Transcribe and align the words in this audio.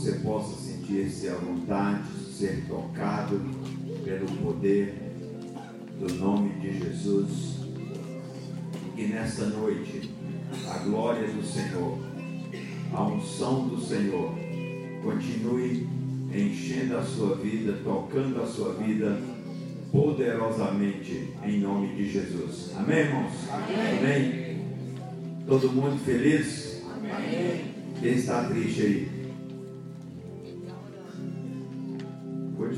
você 0.00 0.12
possa 0.12 0.56
sentir-se 0.56 1.28
à 1.28 1.34
vontade, 1.34 2.08
ser 2.32 2.64
tocado 2.66 3.38
pelo 4.02 4.26
poder 4.42 4.94
do 5.98 6.14
nome 6.14 6.58
de 6.58 6.78
Jesus. 6.78 7.58
E 8.86 8.96
que 8.96 9.06
nesta 9.08 9.44
noite 9.44 10.10
a 10.70 10.78
glória 10.78 11.28
do 11.28 11.46
Senhor, 11.46 11.98
a 12.94 13.02
unção 13.04 13.68
do 13.68 13.78
Senhor, 13.78 14.32
continue 15.02 15.86
enchendo 16.34 16.96
a 16.96 17.02
sua 17.02 17.36
vida, 17.36 17.78
tocando 17.84 18.42
a 18.42 18.46
sua 18.46 18.72
vida 18.72 19.20
poderosamente 19.92 21.28
em 21.44 21.60
nome 21.60 21.94
de 21.94 22.10
Jesus. 22.10 22.72
Amém, 22.74 23.00
irmãos? 23.00 23.32
Amém. 23.50 24.62
Todo 25.46 25.70
mundo 25.70 26.02
feliz? 26.02 26.82
Amém. 26.90 27.74
Quem 28.00 28.14
está 28.14 28.44
triste 28.44 28.80
aí? 28.80 29.09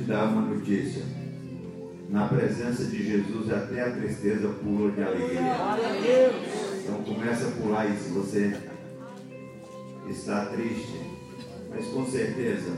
Te 0.03 0.09
dar 0.09 0.25
uma 0.25 0.43
notícia. 0.43 1.03
Na 2.09 2.27
presença 2.27 2.85
de 2.85 3.03
Jesus, 3.05 3.51
até 3.51 3.83
a 3.83 3.91
tristeza 3.93 4.49
pula 4.63 4.91
de 4.91 5.03
alegria. 5.03 5.41
Então 6.83 7.03
começa 7.03 7.49
a 7.49 7.51
pular 7.53 7.83
aí 7.83 7.97
se 7.97 8.11
você 8.11 8.55
está 10.11 10.47
triste. 10.47 11.01
Mas 11.71 11.87
com 11.87 12.05
certeza, 12.05 12.77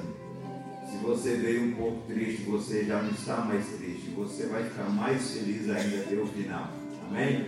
se 0.88 0.98
você 0.98 1.37
veio 1.37 1.64
um 1.64 1.72
pouco 1.72 2.06
triste, 2.06 2.42
você 2.42 2.84
já 2.84 3.02
não 3.02 3.10
está 3.10 3.38
mais 3.38 3.66
triste. 3.66 4.10
Você 4.16 4.46
vai 4.46 4.62
ficar 4.64 4.88
mais 4.88 5.32
feliz 5.32 5.68
ainda 5.68 5.96
até 5.96 6.14
o 6.14 6.26
final. 6.26 6.68
Amém? 7.08 7.44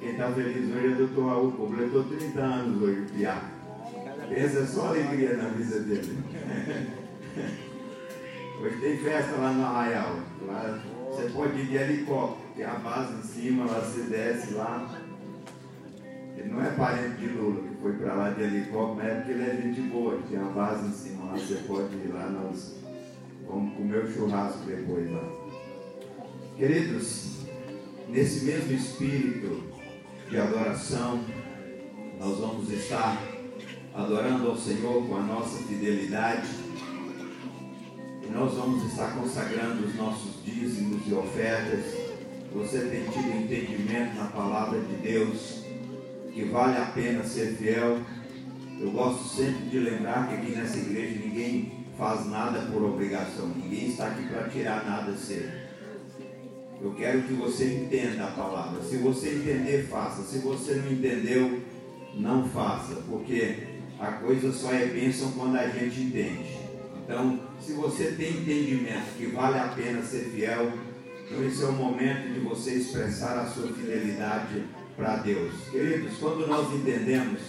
Quem 0.00 0.10
está 0.10 0.30
feliz 0.30 0.76
hoje 0.76 0.86
é 0.86 0.90
o 0.90 0.96
doutor 0.96 1.26
Raul, 1.26 1.52
completou 1.52 2.04
30 2.04 2.40
anos 2.40 2.82
hoje, 2.82 3.06
Piá. 3.16 3.50
Pensa 4.28 4.66
só 4.66 4.88
alegria 4.88 5.36
na 5.36 5.48
vida 5.48 5.80
dele. 5.80 6.18
Hoje 8.60 8.76
tem 8.80 8.98
festa 8.98 9.36
lá 9.36 9.52
no 9.52 9.64
Arraial. 9.64 10.16
Você 11.10 11.30
pode 11.30 11.60
ir 11.60 11.66
de 11.66 11.76
helicóptero, 11.76 12.48
tem 12.56 12.64
a 12.64 12.74
base 12.74 13.14
em 13.14 13.22
cima, 13.22 13.66
lá 13.66 13.80
você 13.80 14.02
desce 14.02 14.54
lá. 14.54 14.88
Ele 16.36 16.48
não 16.48 16.62
é 16.62 16.70
parente 16.70 17.16
de 17.16 17.26
Lula, 17.28 17.62
que 17.68 17.82
foi 17.82 17.92
para 17.94 18.14
lá 18.14 18.30
de 18.30 18.42
helicóptero, 18.42 18.96
mas 18.96 19.06
é 19.06 19.14
porque 19.16 19.32
ele 19.32 19.42
é 19.42 19.62
gente 19.62 19.80
boa, 19.82 20.20
tem 20.28 20.38
uma 20.38 20.52
base 20.52 20.86
em 20.86 20.92
cima 20.92 21.24
lá, 21.26 21.32
você 21.32 21.54
pode 21.66 21.94
ir 21.94 22.12
lá, 22.12 22.30
nós 22.30 22.76
vamos 23.46 23.74
comer 23.74 24.04
o 24.04 24.12
churrasco 24.12 24.60
depois 24.66 25.10
lá. 25.10 25.24
Queridos, 26.56 27.38
nesse 28.08 28.44
mesmo 28.44 28.72
espírito 28.72 29.62
de 30.28 30.38
adoração, 30.38 31.24
nós 32.20 32.38
vamos 32.38 32.70
estar 32.70 33.20
adorando 33.94 34.48
ao 34.48 34.56
Senhor 34.56 35.06
com 35.06 35.16
a 35.16 35.22
nossa 35.22 35.62
fidelidade. 35.64 36.48
E 38.28 38.30
nós 38.30 38.52
vamos 38.52 38.84
estar 38.84 39.14
consagrando 39.14 39.86
os 39.86 39.94
nossos 39.94 40.44
dízimos 40.44 41.00
e 41.06 41.14
ofertas. 41.14 41.84
Você 42.52 42.80
tem 42.80 43.04
tido 43.04 43.42
entendimento 43.42 44.16
na 44.16 44.26
palavra 44.26 44.78
de 44.80 44.96
Deus, 44.96 45.64
que 46.32 46.44
vale 46.44 46.76
a 46.76 46.86
pena 46.86 47.24
ser 47.24 47.54
fiel. 47.56 47.98
Eu 48.78 48.90
gosto 48.90 49.24
sempre 49.28 49.70
de 49.70 49.78
lembrar 49.78 50.28
que 50.28 50.34
aqui 50.34 50.52
nessa 50.52 50.76
igreja 50.76 51.18
ninguém 51.24 51.72
faz 51.96 52.26
nada 52.26 52.70
por 52.70 52.82
obrigação, 52.82 53.48
ninguém 53.48 53.88
está 53.88 54.08
aqui 54.08 54.26
para 54.28 54.48
tirar 54.48 54.84
nada 54.84 55.16
seu. 55.16 55.42
Eu 56.80 56.94
quero 56.94 57.22
que 57.22 57.32
você 57.32 57.64
entenda 57.74 58.24
a 58.24 58.30
palavra. 58.30 58.82
Se 58.82 58.98
você 58.98 59.30
entender, 59.30 59.88
faça. 59.88 60.22
Se 60.22 60.38
você 60.38 60.74
não 60.74 60.92
entendeu, 60.92 61.60
não 62.14 62.48
faça, 62.48 62.94
porque 63.08 63.66
a 63.98 64.12
coisa 64.12 64.52
só 64.52 64.72
é 64.72 64.86
bênção 64.86 65.32
quando 65.32 65.56
a 65.56 65.66
gente 65.66 66.00
entende. 66.02 66.67
Então, 67.08 67.40
se 67.58 67.72
você 67.72 68.12
tem 68.12 68.32
entendimento 68.32 69.16
que 69.16 69.28
vale 69.28 69.58
a 69.58 69.68
pena 69.68 70.02
ser 70.02 70.30
fiel, 70.30 70.70
então 71.24 71.42
esse 71.42 71.64
é 71.64 71.66
o 71.66 71.72
momento 71.72 72.34
de 72.34 72.40
você 72.40 72.74
expressar 72.74 73.38
a 73.38 73.46
sua 73.46 73.68
fidelidade 73.68 74.64
para 74.94 75.16
Deus. 75.16 75.54
Queridos, 75.70 76.18
quando 76.18 76.46
nós 76.46 76.70
entendemos 76.74 77.40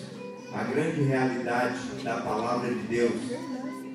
a 0.54 0.64
grande 0.64 1.02
realidade 1.02 1.78
da 2.02 2.22
palavra 2.22 2.74
de 2.74 2.80
Deus, 2.88 3.12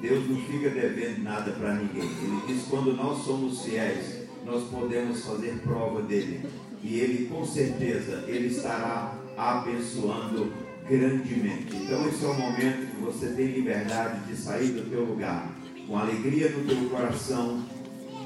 Deus 0.02 0.28
não 0.28 0.36
fica 0.42 0.68
devendo 0.68 1.22
nada 1.22 1.50
para 1.52 1.76
ninguém. 1.76 2.10
Ele 2.10 2.42
diz: 2.46 2.66
quando 2.68 2.92
nós 2.92 3.24
somos 3.24 3.64
fiéis, 3.64 4.28
nós 4.44 4.64
podemos 4.64 5.24
fazer 5.24 5.60
prova 5.62 6.02
dele. 6.02 6.46
E 6.82 7.00
ele, 7.00 7.26
com 7.28 7.42
certeza, 7.46 8.22
ele 8.26 8.48
estará 8.48 9.14
abençoando 9.34 10.52
grandemente. 10.88 11.76
Então, 11.76 12.06
esse 12.08 12.24
é 12.24 12.28
o 12.28 12.34
momento 12.34 12.90
que 12.90 13.02
você 13.02 13.28
tem 13.28 13.46
liberdade 13.46 14.20
de 14.26 14.36
sair 14.36 14.72
do 14.72 14.88
teu 14.90 15.04
lugar, 15.04 15.50
com 15.86 15.98
alegria 15.98 16.50
no 16.50 16.64
teu 16.64 16.88
coração, 16.90 17.64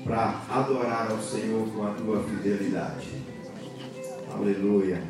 para 0.04 0.42
adorar 0.48 1.10
ao 1.10 1.20
Senhor 1.20 1.68
com 1.68 1.86
a 1.86 1.90
tua 1.92 2.22
fidelidade. 2.24 3.08
Aleluia. 4.32 5.02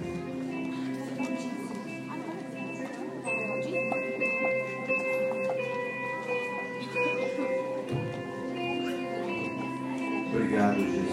Obrigado, 10.32 10.80
Jesus. 10.80 11.07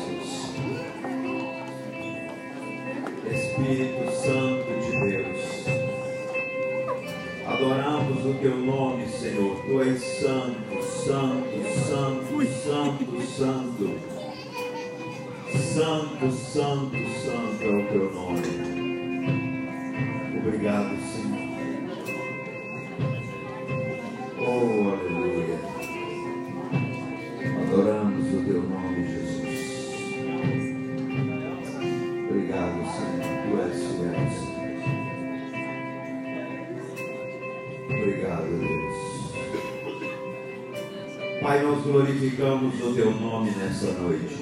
Teu 8.46 8.58
nome, 8.58 9.08
Senhor. 9.08 9.60
Tu 9.66 9.82
és 9.82 10.00
santo, 10.00 10.84
santo, 10.84 11.50
santo, 11.88 12.46
santo, 12.46 13.22
santo. 13.24 13.90
Santo, 15.74 16.32
santo, 16.32 16.96
santo 17.24 17.64
é 17.64 17.70
o 17.70 17.88
teu 17.88 18.14
nome. 18.14 18.42
Obrigado, 20.38 20.96
Senhor. 21.02 21.55
Glorificamos 41.86 42.74
o 42.82 42.94
teu 42.94 43.12
nome 43.12 43.52
nessa 43.52 43.92
noite. 43.94 44.36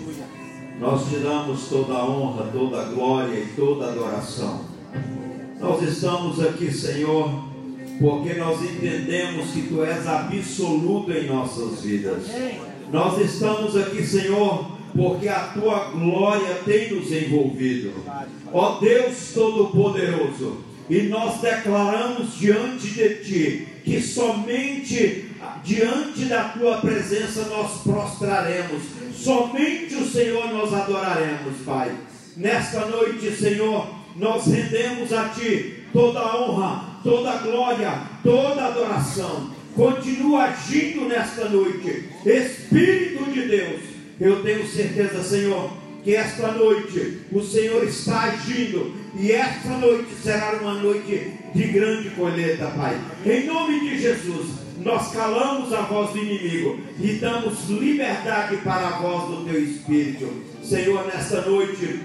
Nós 0.80 1.10
te 1.10 1.18
damos 1.18 1.68
toda 1.68 1.94
a 1.94 2.10
honra, 2.10 2.50
toda 2.52 2.82
a 2.82 2.86
glória 2.86 3.38
e 3.38 3.48
toda 3.56 3.86
a 3.86 3.90
adoração. 3.90 4.62
Nós 5.60 5.82
estamos 5.84 6.42
aqui, 6.42 6.72
Senhor, 6.72 7.30
porque 8.00 8.34
nós 8.34 8.62
entendemos 8.62 9.52
que 9.52 9.64
tu 9.64 9.84
és 9.84 10.08
absoluto 10.08 11.12
em 11.12 11.28
nossas 11.28 11.82
vidas. 11.82 12.24
Nós 12.92 13.20
estamos 13.20 13.78
aqui, 13.78 14.04
Senhor, 14.06 14.66
porque 14.96 15.28
a 15.28 15.48
tua 15.48 15.92
glória 15.92 16.56
tem 16.66 16.94
nos 16.94 17.12
envolvido. 17.12 17.92
Ó 18.52 18.80
Deus 18.80 19.32
Todo-Poderoso, 19.34 20.58
e 20.90 21.04
nós 21.04 21.40
declaramos 21.40 22.38
diante 22.38 22.90
de 22.90 23.10
ti 23.24 23.68
que 23.84 24.02
somente 24.02 25.33
diante 25.64 26.26
da 26.26 26.46
tua 26.50 26.78
presença 26.78 27.46
nós 27.46 27.82
prostraremos, 27.82 28.84
somente 29.16 29.96
o 29.96 30.06
Senhor 30.06 30.52
nós 30.54 30.74
adoraremos, 30.74 31.58
Pai. 31.66 31.92
Nesta 32.36 32.86
noite, 32.86 33.32
Senhor, 33.32 33.88
nós 34.16 34.46
rendemos 34.46 35.12
a 35.14 35.30
ti 35.30 35.84
toda 35.94 36.20
a 36.20 36.42
honra, 36.42 37.00
toda 37.04 37.32
a 37.32 37.38
glória, 37.38 38.02
toda 38.24 38.62
a 38.62 38.68
adoração. 38.68 39.52
Continua 39.76 40.46
agindo 40.46 41.08
nesta 41.08 41.50
noite, 41.50 42.10
Espírito 42.26 43.32
de 43.32 43.48
Deus. 43.48 43.82
Eu 44.20 44.44
tenho 44.44 44.68
certeza, 44.68 45.24
Senhor, 45.24 45.72
que 46.04 46.16
esta 46.16 46.52
noite 46.52 47.22
o 47.32 47.42
Senhor 47.42 47.84
está 47.84 48.24
agindo 48.24 48.94
e 49.18 49.32
esta 49.32 49.70
noite 49.78 50.10
será 50.22 50.58
uma 50.62 50.74
noite 50.74 51.34
de 51.56 51.64
grande 51.68 52.10
colheita, 52.12 52.68
Pai. 52.68 53.00
Em 53.26 53.46
nome 53.46 53.80
de 53.80 54.00
Jesus, 54.00 54.63
nós 54.78 55.12
calamos 55.12 55.72
a 55.74 55.82
voz 55.82 56.12
do 56.12 56.18
inimigo 56.18 56.80
e 57.00 57.14
damos 57.14 57.70
liberdade 57.70 58.58
para 58.58 58.88
a 58.88 59.00
voz 59.00 59.30
do 59.30 59.46
teu 59.46 59.64
Espírito. 59.64 60.30
Senhor, 60.64 61.06
nesta 61.06 61.42
noite 61.42 62.02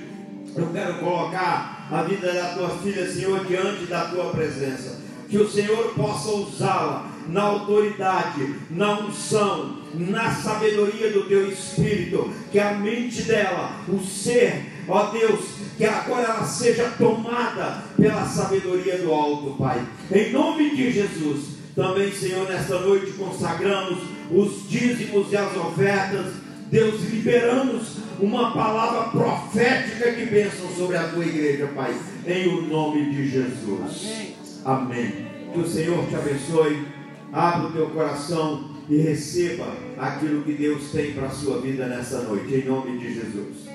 eu 0.56 0.66
quero 0.72 0.98
colocar 0.98 1.88
a 1.90 2.02
vida 2.02 2.32
da 2.32 2.54
tua 2.54 2.70
filha, 2.78 3.10
Senhor, 3.10 3.44
diante 3.46 3.86
da 3.86 4.06
tua 4.06 4.30
presença. 4.30 4.98
que 5.28 5.36
o 5.36 5.48
Senhor 5.48 5.92
possa 5.94 6.30
usá-la 6.30 7.10
na 7.28 7.42
autoridade, 7.42 8.54
na 8.70 9.00
unção, 9.00 9.76
na 9.92 10.34
sabedoria 10.34 11.12
do 11.12 11.24
teu 11.24 11.50
espírito, 11.50 12.32
que 12.50 12.58
a 12.58 12.72
mente 12.72 13.22
dela, 13.22 13.72
o 13.88 14.00
ser, 14.00 14.64
ó 14.88 15.10
Deus, 15.10 15.40
que 15.76 15.84
agora 15.84 16.28
ela 16.28 16.44
seja 16.44 16.90
tomada 16.96 17.84
pela 17.96 18.24
sabedoria 18.24 18.96
do 18.98 19.12
alto, 19.12 19.54
Pai. 19.58 19.86
Em 20.10 20.32
nome 20.32 20.74
de 20.74 20.90
Jesus, 20.90 21.57
também, 21.78 22.10
Senhor, 22.10 22.48
nesta 22.48 22.80
noite 22.80 23.12
consagramos 23.12 24.00
os 24.32 24.68
dízimos 24.68 25.30
e 25.30 25.36
as 25.36 25.56
ofertas. 25.56 26.32
Deus, 26.72 27.00
liberamos 27.08 27.98
uma 28.18 28.52
palavra 28.52 29.10
profética 29.10 30.10
que 30.10 30.26
bênção 30.26 30.68
sobre 30.76 30.96
a 30.96 31.06
tua 31.06 31.24
igreja, 31.24 31.68
Pai, 31.68 31.96
em 32.26 32.48
o 32.48 32.62
nome 32.62 33.14
de 33.14 33.28
Jesus. 33.28 34.34
Amém. 34.64 35.28
Que 35.52 35.60
o 35.60 35.66
Senhor 35.66 36.04
te 36.08 36.16
abençoe. 36.16 36.84
Abra 37.32 37.68
o 37.68 37.72
teu 37.72 37.90
coração 37.90 38.70
e 38.88 38.96
receba 38.96 39.72
aquilo 39.96 40.42
que 40.42 40.54
Deus 40.54 40.90
tem 40.90 41.12
para 41.12 41.28
a 41.28 41.30
sua 41.30 41.60
vida 41.60 41.86
nessa 41.86 42.22
noite, 42.22 42.54
em 42.54 42.64
nome 42.64 42.98
de 42.98 43.14
Jesus. 43.14 43.68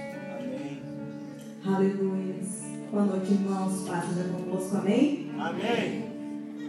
Aleluia. 1.66 2.36
Boa 2.92 3.06
noite, 3.06 3.32
irmãos. 3.32 3.88
Paz 3.88 4.04
seja 4.10 4.28
convosco. 4.28 4.76
Amém? 4.76 5.32
Amém. 5.40 6.13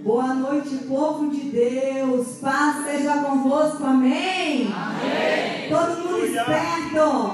Boa 0.05 0.35
noite, 0.35 0.77
povo 0.87 1.31
de 1.31 1.49
Deus. 1.49 2.37
Paz 2.43 2.85
seja 2.85 3.23
convosco. 3.23 3.83
Amém? 3.83 4.71
Amém. 4.71 5.69
Todo 5.71 5.97
mundo 6.03 6.17
Aleluia. 6.17 6.41
esperto. 6.43 7.33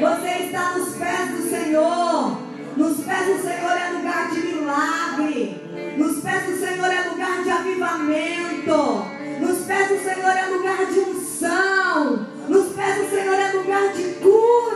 Você 0.00 0.44
está 0.46 0.74
nos 0.76 0.96
pés 0.96 1.30
do 1.30 1.48
Senhor. 1.48 2.38
Nos 2.76 3.04
pés 3.04 3.24
do 3.24 3.40
Senhor 3.40 3.70
é 3.70 3.90
lugar 3.92 4.30
de 4.32 4.40
milagre. 4.40 5.62
Nos 5.96 6.20
pés 6.20 6.44
do 6.46 6.58
Senhor 6.58 6.90
é 6.90 7.08
lugar 7.08 7.44
de 7.44 7.50
avivamento. 7.50 9.04
Nos 9.40 9.58
pés 9.64 9.88
do 9.88 10.02
Senhor 10.02 10.36
é 10.36 10.46
lugar 10.46 10.86
de 10.86 10.98
unção. 10.98 12.26
Nos 12.48 12.72
pés 12.74 12.96
do 12.96 13.10
Senhor 13.10 13.34
é 13.34 13.52
lugar 13.52 13.92
de 13.92 14.04
cura. 14.14 14.68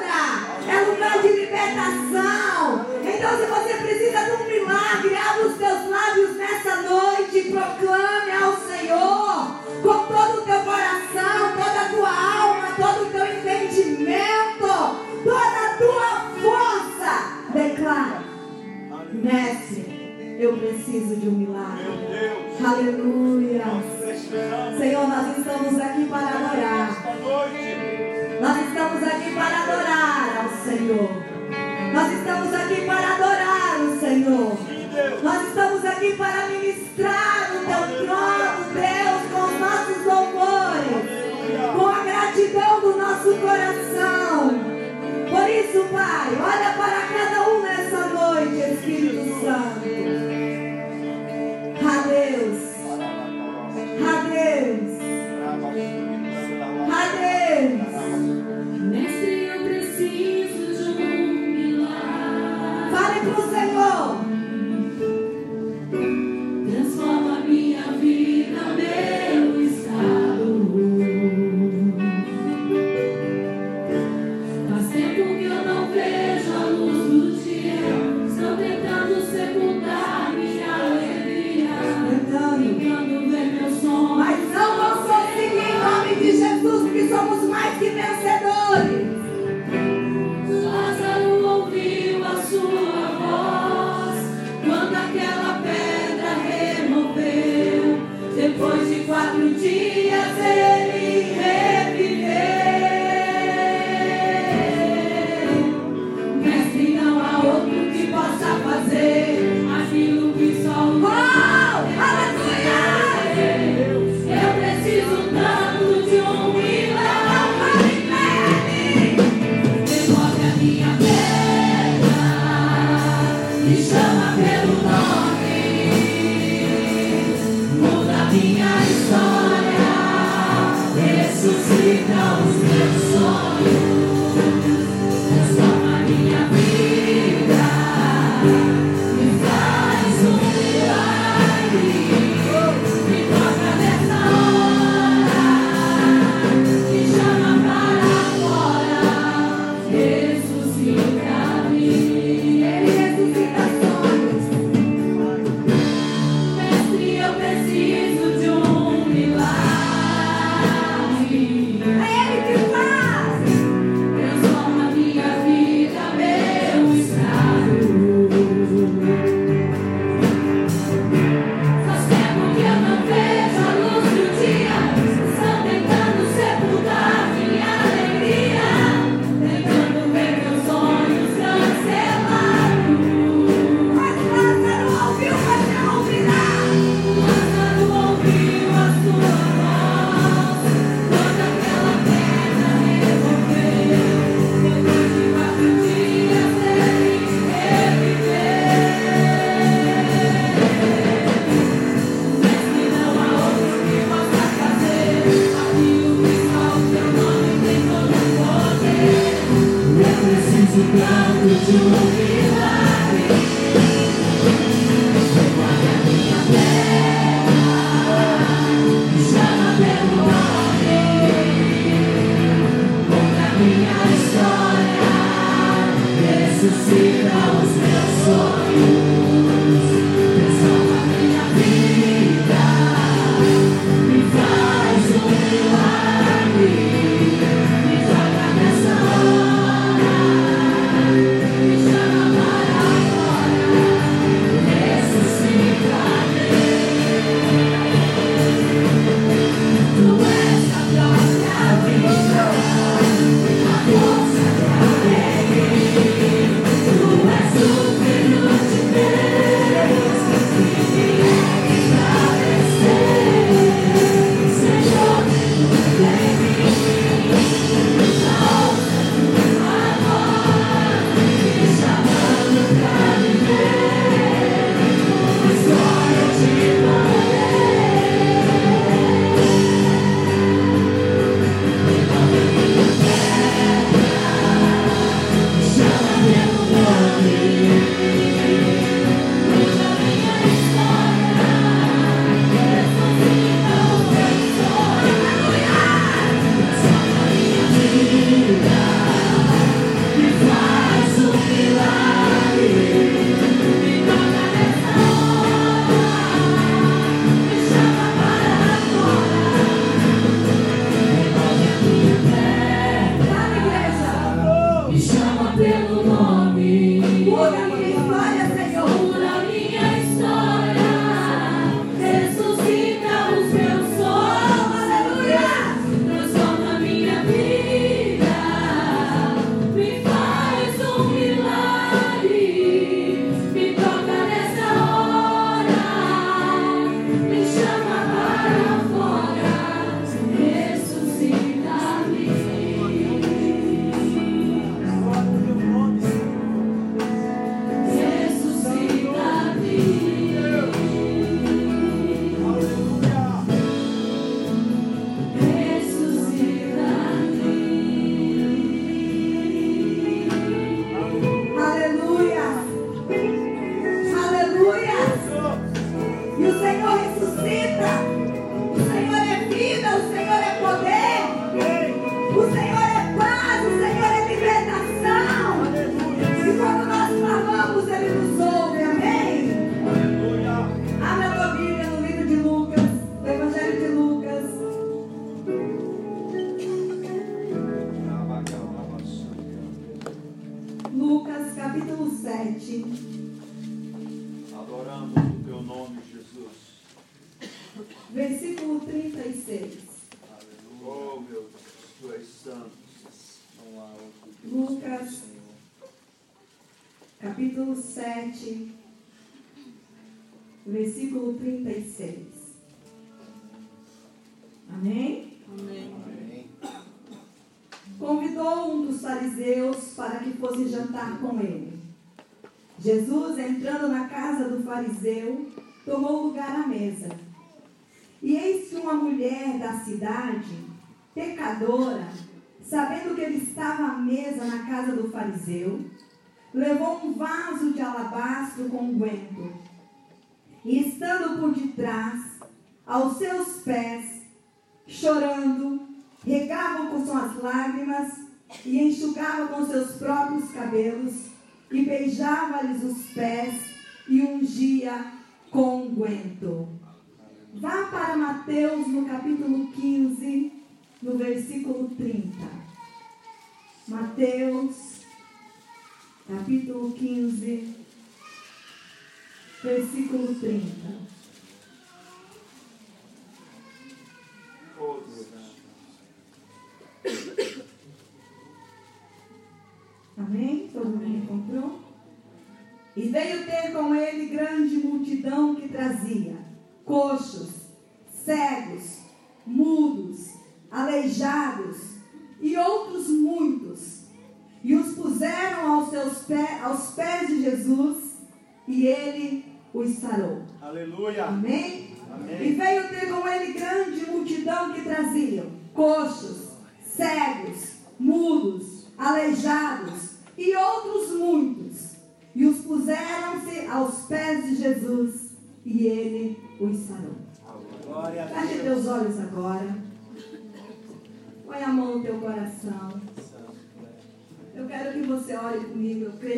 É 0.68 0.81
lugar 0.91 1.23
de 1.23 1.29
libertação. 1.29 2.87
Então, 3.03 3.39
se 3.39 3.47
você 3.47 3.75
precisa 3.83 4.25
de 4.25 4.43
um 4.43 4.47
milagre, 4.47 5.16
abra 5.16 5.47
os 5.47 5.57
teus 5.57 5.89
lábios 5.89 6.37
nessa 6.37 6.83
noite 6.83 7.39
e 7.39 7.51
proclame 7.51 8.31
ao 8.31 8.57
Senhor 8.59 9.57
com 9.83 10.07
todo 10.07 10.39
o 10.39 10.43
teu 10.43 10.61
coração, 10.61 11.53
toda 11.57 11.81
a 11.81 11.89
tua 11.89 12.43
alma, 12.43 12.68
todo 12.77 13.07
o 13.07 13.11
teu 13.11 13.27
entendimento, 13.27 14.68
toda 15.25 15.66
a 15.66 15.77
tua 15.79 16.31
força. 16.41 17.53
Declara, 17.53 18.23
mestre, 19.12 19.91
eu 20.43 20.57
preciso 20.57 21.14
de 21.16 21.28
um 21.28 21.32
milagre. 21.32 21.86
Aleluia. 22.64 23.62
Senhor, 24.76 25.09
nós 25.09 25.38
estamos 25.38 25.80
aqui 25.80 26.05
para 26.07 26.28
adorar. 26.28 27.05
Nós 28.40 28.68
estamos 28.68 29.03
aqui 29.05 29.34
para 29.34 29.62
adorar 29.62 30.43
ao 30.43 30.51
Senhor. 30.64 31.11
Nós 31.95 32.12
estamos 32.12 32.55
aqui 32.55 32.80
para 32.86 33.14
adorar 33.14 33.80
o 33.82 34.01
Senhor. 34.01 34.59
Nós 35.22 35.49
estamos 35.49 35.84
aqui 35.84 36.16
para 36.16 36.47
ministrar 36.49 37.53
o 37.55 37.59
teu 37.64 38.05
trono, 38.05 38.64
Deus, 38.74 39.22
com 39.32 39.45
os 39.47 39.61
nossos 39.61 40.05
louvores, 40.05 41.07
com 41.76 41.86
a 41.86 42.01
gratidão 42.03 42.80
do 42.80 42.97
nosso 42.99 43.34
coração. 43.36 44.72
Por 45.30 45.49
isso, 45.49 45.86
Pai, 45.93 46.28
olha 46.34 46.74
para 46.76 47.01
cada 47.07 47.49
um 47.49 47.62
nessa 47.62 48.07
noite, 48.09 48.74
Espírito 48.74 49.40
Santo. 49.40 49.82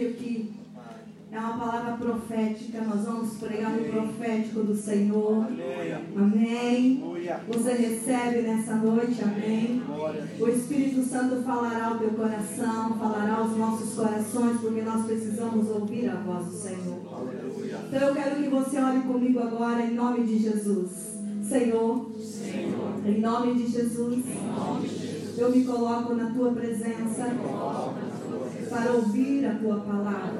Creio 0.05 0.15
que 0.15 0.53
é 1.33 1.39
uma 1.39 1.59
palavra 1.59 1.97
profética. 1.97 2.83
Nós 2.83 3.05
vamos 3.05 3.35
pregar 3.39 3.73
no 3.73 3.85
profético 3.85 4.63
do 4.63 4.77
Senhor. 4.77 5.45
Aleluia. 5.45 6.01
Amém. 6.17 7.03
Aleluia. 7.03 7.41
Você 7.49 7.73
recebe 7.73 8.43
nessa 8.43 8.77
noite, 8.77 9.23
amém. 9.23 9.83
Glória 9.87 10.29
O. 10.39 10.49
Espírito 10.49 11.03
Santo 11.03 11.43
falará 11.43 11.89
ao 11.89 11.99
teu 11.99 12.11
coração, 12.11 12.99
falará 12.99 13.37
aos 13.37 13.57
nossos 13.57 13.95
corações, 13.95 14.61
porque 14.61 14.83
nós 14.83 15.07
precisamos 15.07 15.69
ouvir 15.71 16.09
a 16.09 16.17
voz 16.17 16.47
do 16.47 16.53
Senhor. 16.53 17.01
Aleluia. 17.13 17.79
Então 17.89 18.09
eu 18.09 18.15
quero 18.15 18.43
que 18.43 18.49
você 18.49 18.79
ore 18.79 19.01
comigo 19.01 19.41
agora 19.41 19.83
em 19.83 19.95
nome 19.95 20.25
de 20.25 20.39
Jesus. 20.39 21.15
Senhor, 21.43 22.11
em 23.05 23.21
nome 23.21 23.55
de 23.55 23.67
Jesus, 23.67 24.25
eu 25.37 25.51
me 25.51 25.65
coloco 25.65 26.15
na 26.15 26.31
tua 26.31 26.53
presença 26.53 27.27
para 28.75 28.93
ouvir 28.93 29.47
a 29.47 29.55
tua 29.55 29.77
palavra. 29.77 30.35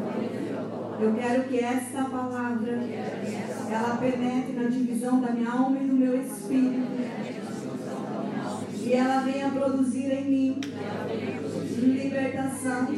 Eu 1.01 1.15
quero 1.15 1.45
que 1.45 1.61
esta 1.61 2.05
palavra 2.05 2.81
ela 3.71 3.97
penetre 3.97 4.53
na 4.55 4.69
divisão 4.69 5.21
da 5.21 5.31
minha 5.31 5.51
alma 5.51 5.79
e 5.81 5.87
do 5.87 5.95
meu 5.95 6.21
espírito. 6.21 6.89
E 8.83 8.93
ela 8.93 9.21
venha 9.21 9.51
produzir 9.51 10.13
em 10.13 10.25
mim 10.25 10.61
libertação, 11.79 12.89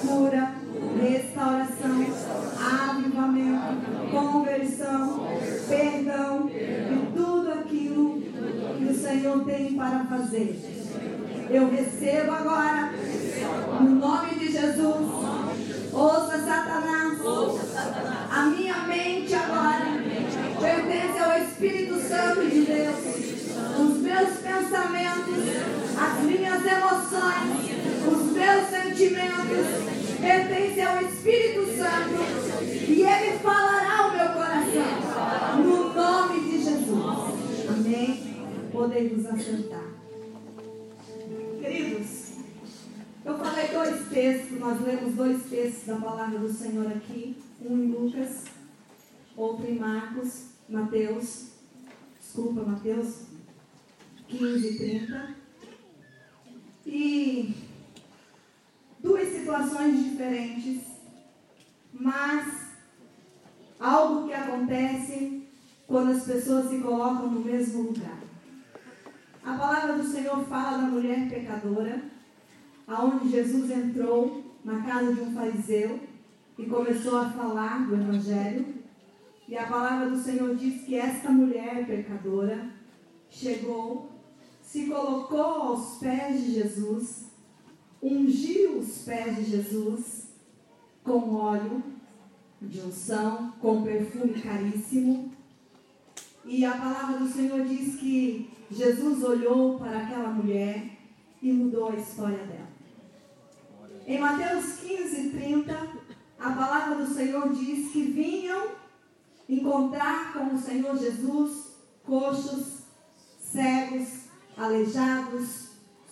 cura, 0.00 0.54
restauração, 1.00 2.06
avivamento, 2.58 4.10
conversão, 4.10 5.26
perdão 5.68 6.50
e 6.50 7.16
tudo 7.16 7.52
aquilo 7.52 8.20
que 8.20 8.84
o 8.84 8.94
Senhor 8.94 9.44
tem 9.44 9.74
para 9.74 10.04
fazer. 10.06 10.58
Eu 11.50 11.68
recebo 11.68 12.30
agora, 12.30 12.92
no 13.80 13.90
nome 13.96 14.34
de 14.34 14.52
Jesus, 14.52 14.96
ouça 15.92 16.38
Satanás, 16.38 17.18
a 18.30 18.42
minha 18.46 18.78
mente 18.86 19.34
agora 19.34 19.86
pertence 20.60 21.18
ao 21.18 21.42
Espírito 21.42 22.00
Santo 22.00 22.48
de 22.48 22.62
Deus. 22.62 23.30
Os 23.78 23.98
meus 23.98 24.28
pensamentos, 24.38 25.44
as 25.98 26.24
minhas 26.24 26.64
emoções, 26.64 27.70
os 28.06 28.32
meus 28.32 28.66
sentimentos 28.68 30.00
pertencem 30.20 30.84
ao 30.84 31.02
Espírito 31.02 31.66
Santo 31.76 32.70
e 32.88 33.02
ele 33.02 33.38
falará 33.38 33.98
ao 33.98 34.12
meu 34.12 34.28
coração. 34.28 35.62
No 35.64 35.94
nome 35.94 36.40
de 36.40 36.64
Jesus. 36.64 37.68
Amém. 37.68 38.70
Podemos 38.72 39.26
assentar. 39.26 39.89
Eu 43.30 43.38
falei 43.38 43.68
dois 43.68 44.08
textos, 44.08 44.58
nós 44.58 44.80
lemos 44.80 45.14
dois 45.14 45.44
textos 45.44 45.86
da 45.86 45.96
palavra 45.96 46.38
do 46.38 46.52
Senhor 46.52 46.86
aqui, 46.88 47.36
um 47.62 47.78
em 47.78 47.92
Lucas, 47.92 48.46
outro 49.36 49.70
em 49.70 49.78
Marcos, 49.78 50.46
Mateus, 50.68 51.50
desculpa, 52.20 52.62
Mateus 52.62 53.26
15 54.26 54.68
e 54.68 54.78
30. 54.78 55.36
E 56.86 57.54
duas 58.98 59.28
situações 59.28 60.04
diferentes, 60.04 60.82
mas 61.92 62.70
algo 63.78 64.26
que 64.26 64.34
acontece 64.34 65.48
quando 65.86 66.12
as 66.12 66.24
pessoas 66.24 66.68
se 66.68 66.78
colocam 66.78 67.30
no 67.30 67.40
mesmo 67.40 67.82
lugar. 67.82 68.18
A 69.44 69.56
palavra 69.56 69.92
do 69.98 70.04
Senhor 70.04 70.44
fala 70.46 70.78
da 70.78 70.88
mulher 70.88 71.28
pecadora, 71.28 72.10
aonde 72.90 73.30
Jesus 73.30 73.70
entrou 73.70 74.42
na 74.64 74.82
casa 74.82 75.14
de 75.14 75.20
um 75.20 75.32
fariseu 75.32 76.00
e 76.58 76.66
começou 76.66 77.16
a 77.16 77.30
falar 77.30 77.86
do 77.86 77.94
evangelho. 77.94 78.74
E 79.48 79.56
a 79.56 79.66
palavra 79.66 80.10
do 80.10 80.18
Senhor 80.18 80.54
diz 80.56 80.82
que 80.82 80.96
esta 80.96 81.30
mulher 81.30 81.86
pecadora 81.86 82.68
chegou, 83.28 84.10
se 84.60 84.86
colocou 84.86 85.40
aos 85.40 85.98
pés 85.98 86.42
de 86.44 86.54
Jesus, 86.54 87.30
ungiu 88.02 88.78
os 88.78 88.98
pés 89.04 89.36
de 89.36 89.44
Jesus 89.44 90.28
com 91.02 91.34
óleo 91.34 91.82
de 92.60 92.80
unção, 92.80 93.52
com 93.60 93.82
perfume 93.82 94.34
caríssimo. 94.34 95.32
E 96.44 96.64
a 96.64 96.72
palavra 96.72 97.18
do 97.18 97.28
Senhor 97.28 97.64
diz 97.64 97.96
que 97.96 98.50
Jesus 98.70 99.22
olhou 99.22 99.78
para 99.78 99.98
aquela 99.98 100.30
mulher 100.30 100.98
e 101.40 101.52
mudou 101.52 101.90
a 101.90 101.96
história 101.96 102.44
dela. 102.44 102.69
Em 104.10 104.18
Mateus 104.18 104.80
15, 104.80 105.30
30, 105.30 105.72
a 106.40 106.50
palavra 106.50 106.96
do 106.96 107.14
Senhor 107.14 107.54
diz 107.54 107.92
que 107.92 108.02
vinham 108.02 108.72
encontrar 109.48 110.32
com 110.32 110.52
o 110.52 110.58
Senhor 110.58 110.98
Jesus 110.98 111.76
coxos, 112.04 112.78
cegos, 113.38 114.24
aleijados, 114.56 115.68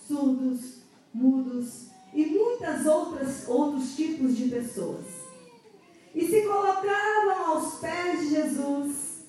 surdos, 0.07 0.77
mudos 1.13 1.87
e 2.13 2.25
muitas 2.27 2.85
outras 2.85 3.49
outros 3.49 3.93
tipos 3.97 4.37
de 4.37 4.47
pessoas. 4.47 5.05
e 6.15 6.25
se 6.25 6.43
colocavam 6.43 7.47
aos 7.47 7.79
pés 7.79 8.21
de 8.21 8.29
Jesus 8.29 9.25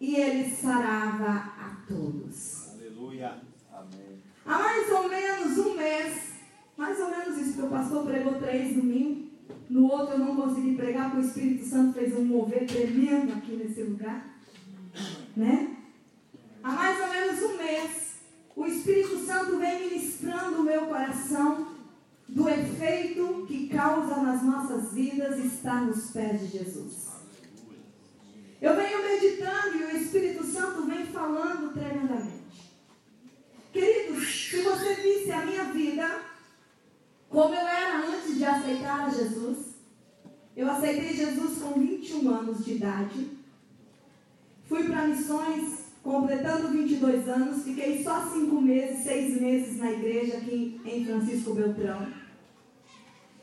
e 0.00 0.16
ele 0.16 0.50
sarava 0.56 1.52
a 1.56 1.84
todos. 1.86 2.70
Aleluia. 2.70 3.40
Amém. 3.72 4.20
Há 4.44 4.58
mais 4.58 4.90
ou 4.90 5.08
menos 5.08 5.58
um 5.58 5.76
mês, 5.76 6.37
mais 6.78 7.00
ou 7.00 7.10
menos 7.10 7.36
isso, 7.36 7.54
que 7.54 7.62
o 7.62 7.68
pastor 7.68 8.06
pregou 8.06 8.34
três 8.34 8.76
domingos. 8.76 9.26
No 9.68 9.90
outro 9.90 10.14
eu 10.14 10.20
não 10.20 10.36
consegui 10.36 10.76
pregar, 10.76 11.10
porque 11.10 11.26
o 11.26 11.28
Espírito 11.28 11.64
Santo 11.66 11.98
fez 11.98 12.16
um 12.16 12.24
mover 12.24 12.66
tremendo 12.66 13.32
aqui 13.32 13.56
nesse 13.56 13.82
lugar. 13.82 14.38
Né? 15.36 15.76
Há 16.62 16.72
mais 16.72 17.00
ou 17.00 17.08
menos 17.08 17.42
um 17.42 17.56
mês, 17.58 18.12
o 18.54 18.64
Espírito 18.64 19.18
Santo 19.26 19.58
vem 19.58 19.90
ministrando 19.90 20.60
o 20.60 20.64
meu 20.64 20.86
coração 20.86 21.76
do 22.28 22.48
efeito 22.48 23.44
que 23.48 23.68
causa 23.68 24.22
nas 24.22 24.42
nossas 24.42 24.92
vidas 24.92 25.38
estar 25.44 25.84
nos 25.84 26.10
pés 26.12 26.40
de 26.40 26.58
Jesus. 26.58 27.08
Eu 28.62 28.76
venho 28.76 29.02
meditando 29.02 29.76
e 29.76 29.84
o 29.84 29.96
Espírito 29.96 30.44
Santo 30.44 30.86
vem 30.86 31.06
falando 31.06 31.72
tremendamente. 31.72 32.38
Queridos, 33.72 34.28
se 34.28 34.60
você 34.60 34.94
visse 34.94 35.32
a 35.32 35.44
minha 35.44 35.64
vida 35.64 36.27
como 37.28 37.54
eu 37.54 37.66
era 37.66 38.06
antes 38.06 38.36
de 38.36 38.44
aceitar 38.44 39.12
Jesus, 39.14 39.74
eu 40.56 40.70
aceitei 40.70 41.14
Jesus 41.14 41.58
com 41.62 41.78
21 41.78 42.28
anos 42.30 42.64
de 42.64 42.72
idade. 42.74 43.38
Fui 44.68 44.84
para 44.84 45.06
missões 45.06 45.78
completando 46.02 46.68
22 46.68 47.28
anos, 47.28 47.64
fiquei 47.64 48.02
só 48.02 48.26
cinco 48.30 48.60
meses, 48.60 49.04
seis 49.04 49.40
meses 49.40 49.78
na 49.78 49.90
igreja 49.90 50.38
aqui 50.38 50.80
em 50.84 51.04
Francisco 51.04 51.54
Beltrão. 51.54 52.06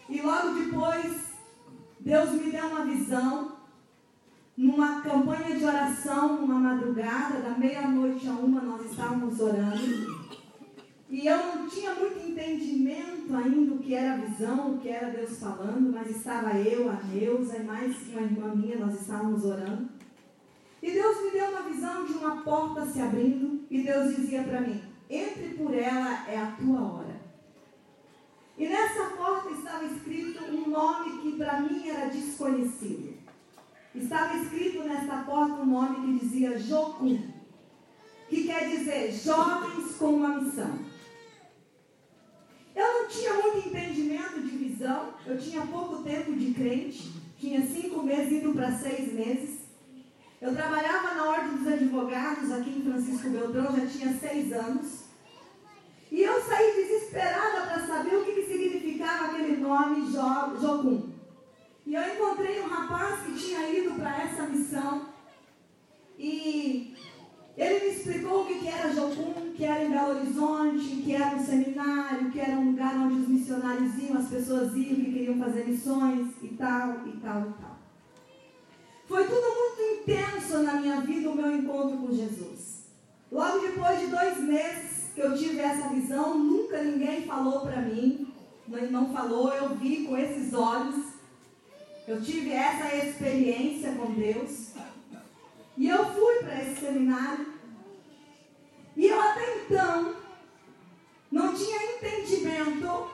E 0.09 0.21
logo 0.21 0.59
depois, 0.59 1.33
Deus 1.99 2.31
me 2.31 2.51
deu 2.51 2.67
uma 2.67 2.85
visão, 2.85 3.55
numa 4.57 5.01
campanha 5.01 5.57
de 5.57 5.65
oração, 5.65 6.41
numa 6.41 6.59
madrugada, 6.59 7.41
da 7.41 7.51
meia-noite 7.51 8.27
a 8.27 8.31
uma, 8.31 8.61
nós 8.61 8.89
estávamos 8.89 9.39
orando. 9.39 10.14
E 11.09 11.27
eu 11.27 11.37
não 11.37 11.69
tinha 11.69 11.93
muito 11.93 12.17
entendimento 12.17 13.35
ainda 13.35 13.73
o 13.75 13.77
que 13.77 13.93
era 13.93 14.17
visão, 14.17 14.73
o 14.73 14.79
que 14.79 14.89
era 14.89 15.11
Deus 15.11 15.39
falando, 15.39 15.91
mas 15.93 16.09
estava 16.09 16.57
eu, 16.57 16.89
a 16.89 16.95
Neuza 16.95 17.57
e 17.57 17.63
mais 17.63 17.95
uma 18.09 18.21
irmã 18.21 18.55
minha, 18.55 18.79
nós 18.79 18.99
estávamos 18.99 19.45
orando. 19.45 19.87
E 20.81 20.91
Deus 20.91 21.21
me 21.23 21.31
deu 21.31 21.49
uma 21.49 21.61
visão 21.61 22.05
de 22.05 22.13
uma 22.13 22.41
porta 22.41 22.85
se 22.87 22.99
abrindo, 22.99 23.63
e 23.69 23.83
Deus 23.83 24.15
dizia 24.15 24.43
para 24.43 24.61
mim: 24.61 24.81
entre 25.09 25.49
por 25.49 25.73
ela, 25.75 26.27
é 26.27 26.37
a 26.37 26.51
tua 26.59 26.81
hora. 26.81 27.15
E 28.57 28.67
nessa 28.67 29.05
porta 29.15 29.51
estava 29.51 29.85
escrito 29.85 30.43
um 30.45 30.69
nome 30.69 31.21
que 31.21 31.37
para 31.37 31.59
mim 31.59 31.87
era 31.87 32.07
desconhecido. 32.07 33.13
Estava 33.93 34.37
escrito 34.37 34.83
nessa 34.83 35.17
porta 35.17 35.61
um 35.61 35.65
nome 35.65 36.19
que 36.19 36.25
dizia 36.25 36.57
Jocum, 36.57 37.21
que 38.27 38.43
quer 38.43 38.69
dizer 38.69 39.11
jovens 39.11 39.95
com 39.97 40.15
uma 40.15 40.41
missão. 40.41 40.94
Eu 42.75 42.93
não 42.93 43.07
tinha 43.07 43.33
muito 43.35 43.69
entendimento 43.69 44.41
de 44.41 44.57
visão, 44.57 45.13
eu 45.25 45.37
tinha 45.37 45.65
pouco 45.65 46.03
tempo 46.03 46.33
de 46.33 46.53
crente, 46.53 47.13
tinha 47.39 47.65
cinco 47.65 48.03
meses 48.03 48.33
indo 48.33 48.53
para 48.53 48.71
seis 48.73 49.13
meses. 49.13 49.61
Eu 50.41 50.53
trabalhava 50.53 51.15
na 51.15 51.29
Ordem 51.29 51.55
dos 51.55 51.67
Advogados 51.67 52.51
aqui 52.51 52.69
em 52.71 52.83
Francisco 52.83 53.29
Beltrão, 53.29 53.75
já 53.75 53.85
tinha 53.87 54.13
seis 54.13 54.51
anos. 54.51 55.05
E 56.11 56.21
eu 56.21 56.41
saí 56.41 56.75
desesperada 56.75 57.65
para 57.65 57.87
saber 57.87 58.15
o 58.15 58.25
que, 58.25 58.33
que 58.33 58.45
significava 58.45 59.27
aquele 59.27 59.57
nome 59.57 60.11
Jocum. 60.11 61.09
E 61.85 61.93
eu 61.93 62.01
encontrei 62.01 62.61
um 62.61 62.67
rapaz 62.67 63.21
que 63.21 63.33
tinha 63.33 63.69
ido 63.69 63.95
para 63.95 64.23
essa 64.23 64.43
missão. 64.43 65.09
E 66.17 66.94
ele 67.57 67.85
me 67.85 67.95
explicou 67.95 68.41
o 68.41 68.45
que, 68.45 68.67
era 68.67 68.93
Jocum, 68.93 69.53
que 69.55 69.63
era 69.63 69.83
em 69.83 69.89
Belo 69.89 70.17
Horizonte, 70.19 71.01
que 71.03 71.15
era 71.15 71.35
um 71.35 71.45
seminário, 71.45 72.31
que 72.31 72.39
era 72.39 72.51
um 72.51 72.71
lugar 72.71 72.95
onde 72.95 73.21
os 73.21 73.27
missionários 73.29 73.97
iam, 73.97 74.17
as 74.17 74.27
pessoas 74.27 74.75
iam, 74.75 74.95
que 74.95 75.13
queriam 75.13 75.39
fazer 75.39 75.65
missões 75.65 76.27
e 76.41 76.49
tal, 76.49 77.07
e 77.07 77.11
tal, 77.17 77.41
e 77.41 77.53
tal. 77.61 77.75
Foi 79.07 79.23
tudo 79.23 79.41
muito 79.41 80.01
intenso 80.01 80.63
na 80.63 80.73
minha 80.81 81.01
vida 81.01 81.29
o 81.29 81.35
meu 81.35 81.55
encontro 81.55 81.97
com 81.97 82.13
Jesus. 82.13 82.85
Logo 83.31 83.59
depois 83.59 83.99
de 83.99 84.07
dois 84.07 84.37
meses 84.39 85.11
que 85.13 85.21
eu 85.21 85.37
tive 85.37 85.59
essa 85.59 85.89
visão, 85.89 86.37
nunca 86.37 86.83
ninguém 86.83 87.25
falou 87.25 87.61
para 87.61 87.81
mim, 87.81 88.33
não 88.91 89.13
falou, 89.13 89.53
eu 89.53 89.75
vi 89.75 90.05
com 90.05 90.17
esses 90.17 90.53
olhos. 90.53 91.13
Eu 92.07 92.21
tive 92.21 92.51
essa 92.51 92.95
experiência 92.95 93.93
com 93.93 94.11
Deus. 94.13 94.73
E 95.77 95.87
eu 95.87 96.05
fui 96.13 96.35
para 96.35 96.61
esse 96.61 96.79
seminário. 96.79 97.53
E 98.95 99.07
eu 99.07 99.21
até 99.21 99.57
então 99.57 100.15
não 101.31 101.53
tinha 101.53 101.97
entendimento 101.97 103.09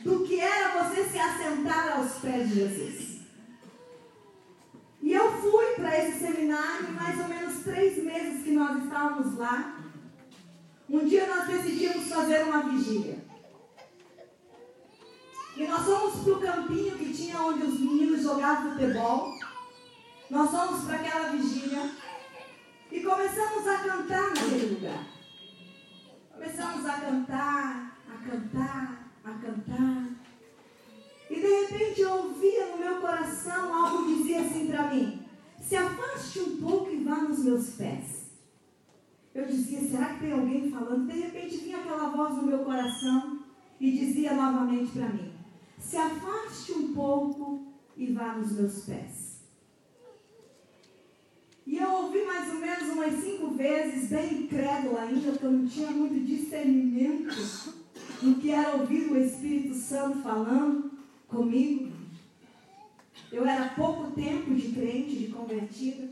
do 0.00 0.24
que 0.24 0.40
era 0.40 0.82
você 0.82 1.04
se 1.04 1.18
assentar 1.18 1.98
aos 1.98 2.14
pés 2.14 2.48
de 2.48 2.54
Jesus. 2.54 3.12
E 5.00 5.12
eu 5.12 5.32
fui 5.40 5.66
para 5.76 5.98
esse 5.98 6.18
seminário, 6.18 6.92
mais 6.92 7.18
ou 7.20 7.28
menos 7.28 7.62
três 7.62 8.02
meses 8.02 8.42
que 8.42 8.52
nós 8.52 8.82
estávamos 8.82 9.36
lá. 9.36 9.78
Um 10.88 11.04
dia 11.04 11.26
nós 11.26 11.46
decidimos 11.46 12.08
fazer 12.08 12.42
uma 12.44 12.62
vigília. 12.70 13.18
E 15.56 15.66
nós 15.66 15.84
fomos 15.84 16.24
para 16.24 16.32
o 16.32 16.40
campinho 16.40 16.96
que 16.96 17.12
tinha 17.12 17.40
onde 17.40 17.64
os 17.64 17.78
meninos 17.78 18.22
jogavam 18.22 18.72
futebol. 18.72 19.38
Nós 20.32 20.50
fomos 20.50 20.84
para 20.84 20.94
aquela 20.94 21.28
vigília 21.28 21.90
e 22.90 23.00
começamos 23.02 23.68
a 23.68 23.78
cantar 23.80 24.30
naquele 24.30 24.76
lugar. 24.76 25.06
Começamos 26.32 26.86
a 26.86 27.00
cantar, 27.00 27.98
a 28.08 28.30
cantar, 28.30 29.12
a 29.22 29.30
cantar. 29.30 30.08
E 31.28 31.34
de 31.34 31.46
repente 31.46 32.00
eu 32.00 32.12
ouvia 32.12 32.66
no 32.68 32.78
meu 32.78 33.02
coração 33.02 33.74
algo 33.74 34.06
que 34.06 34.22
dizia 34.22 34.40
assim 34.40 34.68
para 34.68 34.88
mim: 34.94 35.22
se 35.60 35.76
afaste 35.76 36.40
um 36.40 36.56
pouco 36.62 36.90
e 36.90 37.04
vá 37.04 37.16
nos 37.16 37.40
meus 37.40 37.74
pés. 37.74 38.30
Eu 39.34 39.44
dizia: 39.44 39.86
será 39.86 40.14
que 40.14 40.20
tem 40.20 40.32
alguém 40.32 40.70
falando? 40.70 41.12
De 41.12 41.20
repente 41.20 41.58
vinha 41.58 41.76
aquela 41.76 42.08
voz 42.08 42.36
no 42.36 42.46
meu 42.46 42.60
coração 42.60 43.44
e 43.78 43.90
dizia 43.90 44.32
novamente 44.32 44.92
para 44.92 45.10
mim: 45.10 45.30
se 45.78 45.98
afaste 45.98 46.72
um 46.72 46.94
pouco 46.94 47.70
e 47.94 48.10
vá 48.14 48.32
nos 48.32 48.52
meus 48.52 48.86
pés. 48.86 49.21
E 51.66 51.78
eu 51.78 51.90
ouvi 51.90 52.24
mais 52.24 52.48
ou 52.52 52.60
menos 52.60 52.88
umas 52.88 53.14
cinco 53.22 53.50
vezes, 53.50 54.10
bem 54.10 54.44
incrédula 54.44 55.02
ainda, 55.02 55.30
porque 55.30 55.46
eu 55.46 55.52
não 55.52 55.66
tinha 55.66 55.90
muito 55.90 56.24
discernimento 56.24 57.34
no 58.20 58.34
que 58.36 58.50
era 58.50 58.76
ouvir 58.76 59.10
o 59.10 59.18
Espírito 59.18 59.74
Santo 59.74 60.22
falando 60.22 60.90
comigo. 61.28 61.92
Eu 63.30 63.46
era 63.46 63.70
pouco 63.70 64.10
tempo 64.12 64.54
de 64.54 64.72
crente, 64.72 65.16
de 65.16 65.28
convertida. 65.28 66.10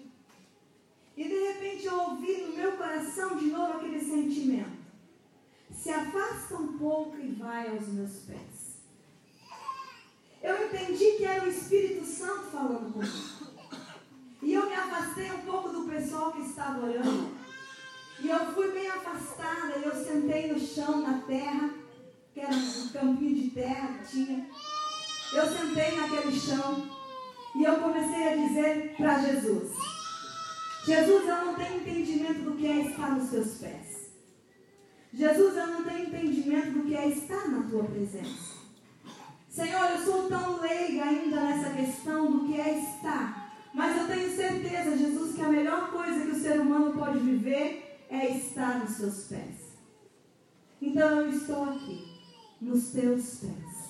E 1.17 1.25
de 1.25 1.39
repente 1.39 1.85
eu 1.85 2.01
ouvi 2.01 2.43
no 2.43 2.57
meu 2.57 2.73
coração 2.73 3.37
de 3.37 3.47
novo 3.47 3.75
aquele 3.75 4.01
sentimento. 4.01 4.81
Se 5.71 5.91
afasta 5.91 6.57
um 6.57 6.79
pouco 6.79 7.19
e 7.19 7.33
vai 7.33 7.69
aos 7.69 7.89
meus 7.89 8.13
pés. 8.21 8.81
Eu 10.43 10.67
entendi 10.67 11.19
que 11.19 11.25
era 11.25 11.45
o 11.45 11.49
Espírito 11.49 12.05
Santo 12.07 12.45
falando 12.51 12.93
comigo. 12.93 13.40
E 14.43 14.55
eu 14.55 14.67
me 14.67 14.75
afastei 14.75 15.31
um 15.33 15.39
pouco 15.39 15.69
do 15.69 15.89
pessoal 15.89 16.33
que 16.33 16.43
estava 16.43 16.87
orando. 16.87 17.31
E 18.21 18.29
eu 18.29 18.53
fui 18.53 18.71
bem 18.73 18.89
afastada 18.89 19.79
e 19.79 19.85
eu 19.85 20.05
sentei 20.05 20.53
no 20.53 20.59
chão, 20.59 21.03
na 21.03 21.19
terra, 21.21 21.71
que 22.33 22.41
era 22.41 22.55
um 22.55 22.89
campinho 22.89 23.35
de 23.35 23.51
terra 23.51 23.99
que 23.99 24.09
tinha. 24.09 24.47
Eu 25.33 25.47
sentei 25.47 25.97
naquele 25.97 26.39
chão 26.39 26.91
e 27.55 27.65
eu 27.65 27.77
comecei 27.79 28.29
a 28.29 28.37
dizer 28.37 28.95
para 28.97 29.21
Jesus: 29.21 29.73
Jesus, 30.85 31.29
eu 31.29 31.45
não 31.45 31.55
tenho 31.55 31.81
entendimento 31.81 32.43
do 32.43 32.57
que 32.57 32.67
é 32.67 32.87
estar 32.87 33.11
nos 33.11 33.31
teus 33.31 33.59
pés. 33.59 34.11
Jesus, 35.13 35.57
eu 35.57 35.67
não 35.67 35.85
tenho 35.85 36.07
entendimento 36.07 36.71
do 36.71 36.85
que 36.85 36.97
é 36.97 37.09
estar 37.09 37.49
na 37.49 37.69
tua 37.69 37.85
presença. 37.85 38.61
Senhor, 39.49 39.91
eu 39.91 40.05
sou 40.05 40.29
tão 40.29 40.61
leiga 40.61 41.05
ainda 41.05 41.41
nessa 41.41 41.71
questão 41.71 42.31
do 42.31 42.47
que 42.47 42.61
é 42.61 42.79
estar. 42.79 43.40
Mas 43.73 43.97
eu 43.97 44.07
tenho 44.07 44.35
certeza, 44.35 44.97
Jesus, 44.97 45.35
que 45.35 45.43
a 45.43 45.49
melhor 45.49 45.91
coisa 45.91 46.25
que 46.25 46.33
o 46.33 46.41
ser 46.41 46.61
humano 46.61 46.93
pode 46.93 47.19
viver 47.19 48.05
é 48.11 48.37
estar 48.37 48.81
nos 48.81 48.97
seus 48.97 49.27
pés. 49.29 49.71
Então 50.83 51.21
eu 51.21 51.31
estou 51.31 51.65
aqui, 51.65 52.05
nos 52.61 52.91
teus 52.91 53.37
pés. 53.37 53.81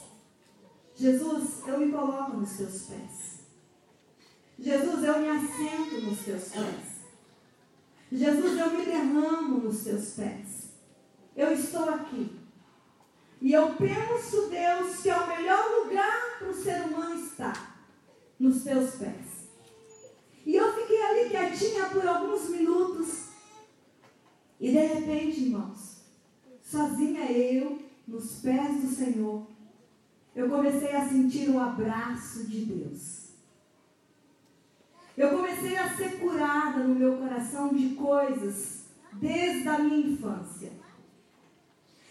Jesus, 0.94 1.66
eu 1.66 1.78
me 1.80 1.90
coloco 1.90 2.36
nos 2.36 2.52
teus 2.52 2.82
pés. 2.82 3.40
Jesus, 4.58 5.02
eu 5.02 5.18
me 5.18 5.28
assento 5.30 6.00
nos 6.02 6.18
teus 6.18 6.48
pés. 6.48 7.00
Jesus, 8.12 8.58
eu 8.58 8.70
me 8.70 8.84
derramo 8.84 9.58
nos 9.60 9.82
teus 9.82 10.10
pés. 10.10 10.72
Eu 11.34 11.52
estou 11.52 11.88
aqui. 11.88 12.38
E 13.40 13.52
eu 13.52 13.74
penso, 13.76 14.50
Deus, 14.50 15.00
que 15.00 15.08
é 15.08 15.16
o 15.16 15.28
melhor 15.28 15.64
lugar 15.84 16.38
para 16.38 16.48
o 16.48 16.54
ser 16.54 16.82
humano 16.82 17.24
estar. 17.24 17.70
nos 18.38 18.64
teus 18.64 18.94
pés. 18.96 19.29
E 20.50 20.56
eu 20.56 20.72
fiquei 20.72 21.00
ali 21.00 21.30
quietinha 21.30 21.86
por 21.90 22.04
alguns 22.04 22.48
minutos. 22.48 23.26
E 24.58 24.72
de 24.72 24.78
repente, 24.78 25.44
irmãos, 25.44 26.00
sozinha 26.60 27.30
eu, 27.30 27.78
nos 28.08 28.40
pés 28.40 28.80
do 28.82 28.88
Senhor, 28.88 29.46
eu 30.34 30.50
comecei 30.50 30.90
a 30.90 31.08
sentir 31.08 31.50
o 31.50 31.60
abraço 31.60 32.48
de 32.48 32.64
Deus. 32.64 33.28
Eu 35.16 35.30
comecei 35.38 35.76
a 35.76 35.96
ser 35.96 36.18
curada 36.18 36.82
no 36.82 36.96
meu 36.96 37.16
coração 37.18 37.72
de 37.72 37.90
coisas 37.90 38.86
desde 39.12 39.68
a 39.68 39.78
minha 39.78 40.08
infância. 40.08 40.72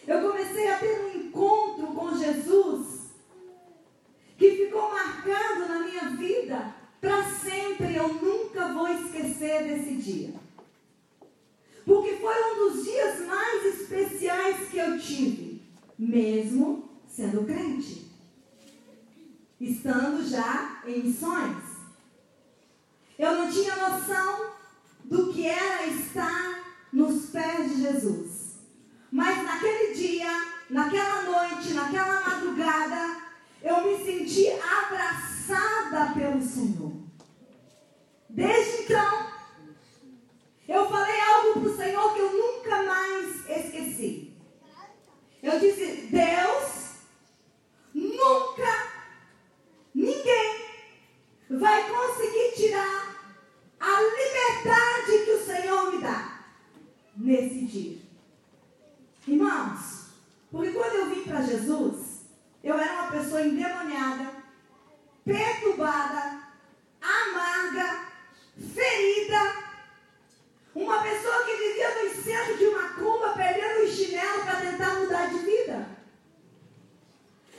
Eu 0.08 0.22
comecei 0.22 0.72
a 0.72 0.80
ter 0.80 0.98
um 1.02 1.28
encontro 1.28 1.88
com 1.88 2.18
Jesus 2.18 3.10
que 4.38 4.50
ficou 4.52 4.90
marcado 4.94 5.68
na 5.68 5.80
minha 5.80 6.10
vida 6.12 6.79
para 7.00 7.24
sempre. 7.24 7.96
Eu 7.96 8.14
nunca 8.16 8.74
vou 8.74 8.88
esquecer 8.88 9.64
desse 9.64 9.96
dia. 9.96 10.34
Porque 11.86 12.18
foi 12.18 12.36
um 12.36 12.70
dos 12.70 12.84
dias 12.84 13.26
mais 13.26 13.66
especiais 13.66 14.70
que 14.70 14.78
eu 14.78 15.00
tive, 15.00 15.62
mesmo 15.98 16.90
sendo 17.08 17.46
crente, 17.46 18.06
estando 19.60 20.24
já 20.28 20.84
em 20.86 21.04
missões. 21.04 21.64
Eu 23.18 23.36
não 23.36 23.52
tinha 23.52 23.76
noção 23.76 24.52
do 25.04 25.34
que 25.34 25.48
era 25.48 25.88
estar 25.88 26.86
nos 26.94 27.32
pés 27.32 27.70
de 27.72 27.82
Jesus. 27.82 28.60
Mas 29.12 29.44
naquele 29.44 29.94
dia, 29.96 30.30
naquela 30.70 31.24
noite, 31.24 31.74
naquela 31.74 32.22
madrugada, 32.22 33.18
eu 33.64 33.84
me 33.84 34.06
senti 34.06 34.48
abraçada 34.48 35.39
pelo 36.14 36.42
Senhor. 36.42 36.92
Desde 38.30 38.84
então, 38.84 39.28
eu 40.68 40.88
falei 40.88 41.20
algo 41.22 41.60
para 41.60 41.70
o 41.70 41.78
Senhor 41.78 42.14
que 42.14 42.20
eu 42.20 42.34
nunca 42.34 42.84
mais 42.84 43.50
esqueci. 43.50 44.34
Eu 45.42 45.60
disse: 45.60 46.08
Deus, 46.12 46.94
nunca 47.94 48.88
ninguém 49.96 50.66
vai 51.50 51.90
conseguir 51.90 52.56
tirar 52.56 53.16
a 53.80 54.02
liberdade 54.02 55.26
que 55.26 55.32
o 55.32 55.46
Senhor 55.46 55.92
me 55.92 56.02
dá 56.02 56.46
nesse 57.16 57.66
dia. 57.66 57.98
Irmãos, 59.28 60.10
porque 60.52 60.72
quando 60.72 60.96
eu 60.96 61.10
vim 61.10 61.24
para 61.24 61.42
Jesus, 61.42 62.26
eu 62.64 62.78
era 62.78 62.94
uma 62.94 63.12
pessoa 63.12 63.42
endemoniada, 63.42 64.39
perturbada, 65.26 66.44
amarga, 67.02 68.06
ferida. 68.74 69.70
Uma 70.76 71.02
pessoa 71.02 71.44
que 71.46 71.56
vivia 71.56 72.04
no 72.04 72.24
centro 72.24 72.58
de 72.58 72.66
uma 72.66 72.90
cumba, 72.94 73.34
perdendo 73.34 73.84
o 73.84 73.88
chinelo 73.88 74.44
para 74.44 74.62
tentar 74.62 75.00
mudar 75.00 75.28
de 75.28 75.40
vida. 75.40 75.88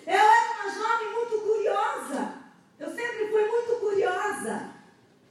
Eu 0.06 0.14
era 0.14 0.52
uma 0.54 0.72
jovem 0.72 1.12
muito 1.12 1.38
curiosa. 1.40 2.34
Eu 2.78 2.88
sempre 2.94 3.28
fui 3.28 3.44
muito 3.46 3.80
curiosa 3.80 4.74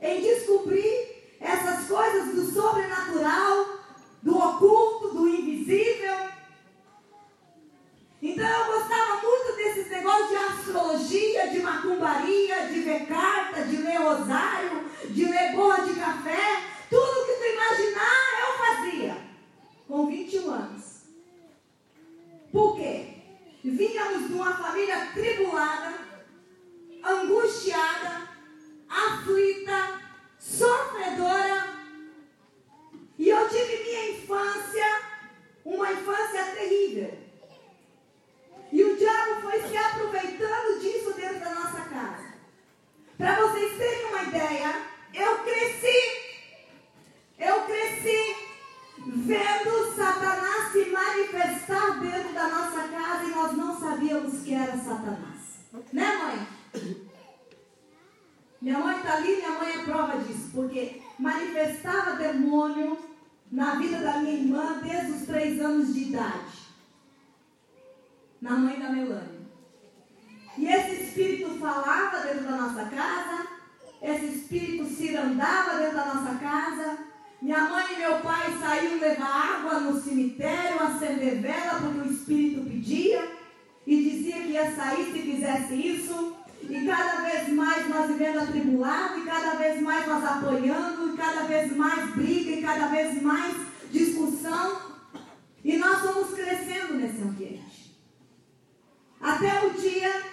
em 0.02 0.22
descobrir 0.22 1.38
essas 1.40 1.88
coisas 1.88 2.36
do 2.36 2.52
sobrenatural, 2.52 3.80
do 4.22 4.38
oculto, 4.38 5.16
do 5.16 5.28
invisível. 5.28 6.39
Então 8.22 8.46
eu 8.46 8.66
gostava 8.66 9.22
muito 9.22 9.56
desses 9.56 9.90
negócios 9.90 10.30
de 10.30 10.36
astrologia, 10.36 11.48
de 11.48 11.60
macumbaria, 11.62 12.68
de 12.68 12.82
ver 12.82 13.06
carta, 13.06 13.64
de 13.64 13.78
ler 13.78 13.98
rosário, 13.98 14.90
de 15.10 15.26
ler 15.26 15.56
boa 15.56 15.78
de 15.82 15.94
café. 15.94 16.64
Tudo 16.90 17.26
que 17.26 17.34
tu 17.34 17.46
imaginar 17.46 18.28
eu 18.42 18.58
fazia. 18.58 19.18
Com 19.88 20.08
21 20.08 20.52
anos. 20.52 20.84
Por 22.52 22.76
quê? 22.76 23.06
Vínhamos 23.64 24.28
de 24.28 24.34
uma 24.34 24.54
família 24.54 25.08
tribulada, 25.14 25.94
angustiada, 27.04 28.28
aflita, 28.90 30.02
sofredora. 30.38 31.80
E 33.18 33.30
eu 33.30 33.50
tive 33.50 33.84
minha 33.84 34.12
infância, 34.12 35.02
uma 35.64 35.92
infância 35.92 36.44
terrível. 36.56 37.29
E 38.72 38.84
o 38.84 38.96
diabo 38.98 39.42
foi 39.42 39.62
se 39.68 39.76
aproveitando 39.76 40.80
disso 40.80 41.14
dentro 41.14 41.40
da 41.40 41.56
nossa 41.56 41.82
casa. 41.82 42.34
Para 43.18 43.36
vocês 43.42 43.78
terem 43.78 44.06
uma 44.06 44.24
ideia, 44.24 44.76
eu 45.14 45.40
cresci, 45.40 46.68
eu 47.40 47.62
cresci 47.64 48.36
vendo 49.08 49.96
Satanás 49.96 50.72
se 50.72 50.86
manifestar 50.86 52.00
dentro 52.00 52.34
da 52.34 52.48
nossa 52.48 52.88
casa 52.88 53.24
e 53.24 53.32
nós 53.32 53.58
não 53.58 53.80
sabíamos 53.80 54.44
que 54.44 54.54
era 54.54 54.78
Satanás. 54.78 55.40
Né, 55.92 56.16
mãe? 56.16 56.48
Minha 58.62 58.80
mãe 58.80 58.98
está 58.98 59.16
ali, 59.16 59.36
minha 59.38 59.52
mãe 59.52 59.74
é 59.74 59.84
prova 59.84 60.18
disso, 60.20 60.52
porque 60.54 61.02
manifestava 61.18 62.18
demônio 62.18 63.00
na 63.52 63.76
vida 63.76 64.00
da 64.00 64.18
minha 64.18 64.34
irmã 64.34 64.80
desde 64.84 65.12
os 65.14 65.22
três 65.24 65.60
anos 65.60 65.94
de 65.94 66.02
idade 66.02 66.59
na 68.42 68.52
mãe 68.52 68.80
da 68.80 68.90
Melânia. 68.90 69.40
E 70.58 70.66
esse 70.66 71.04
espírito 71.04 71.58
falava 71.60 72.20
dentro 72.20 72.44
da 72.44 72.58
nossa 72.58 72.86
casa, 72.86 73.48
esse 74.02 74.26
espírito 74.26 74.86
cirandava 74.86 75.78
dentro 75.78 75.96
da 75.96 76.14
nossa 76.14 76.36
casa. 76.36 76.98
Minha 77.42 77.70
mãe 77.70 77.94
e 77.94 78.00
meu 78.00 78.20
pai 78.20 78.58
saíam 78.60 79.00
levar 79.00 79.60
água 79.60 79.80
no 79.80 80.02
cemitério, 80.02 80.82
acender 80.82 81.42
vela, 81.42 81.80
porque 81.80 82.00
o 82.00 82.12
espírito 82.12 82.70
pedia 82.70 83.32
e 83.88 84.04
dizia 84.04 84.42
que 84.42 84.50
ia 84.50 84.76
sair 84.76 85.06
se 85.06 85.20
fizesse 85.20 85.74
isso. 85.76 86.36
E 86.62 86.86
cada 86.86 87.22
vez 87.24 87.50
mais 87.50 87.88
nós 87.90 88.12
vivendo 88.12 88.40
atribulado, 88.40 89.20
e 89.20 89.26
cada 89.26 89.56
vez 89.56 89.82
mais 89.82 90.08
nós 90.08 90.24
apoiando, 90.24 91.14
e 91.14 91.18
cada 91.18 91.44
vez 91.44 91.76
mais 91.76 92.14
briga, 92.14 92.52
e 92.52 92.62
cada 92.62 92.88
vez 92.88 93.22
mais 93.22 93.56
discussão. 93.92 94.78
E 95.64 95.78
nós 95.78 96.00
fomos 96.00 96.34
crescendo 96.34 96.96
nesse 96.96 97.22
ambiente. 97.22 97.59
Até 99.22 99.66
o 99.66 99.72
dia 99.72 100.24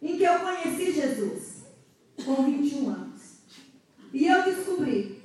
em 0.00 0.16
que 0.16 0.24
eu 0.24 0.38
conheci 0.40 0.92
Jesus, 0.92 1.64
com 2.24 2.44
21 2.44 2.90
anos. 2.90 3.22
E 4.12 4.26
eu 4.26 4.42
descobri 4.42 5.22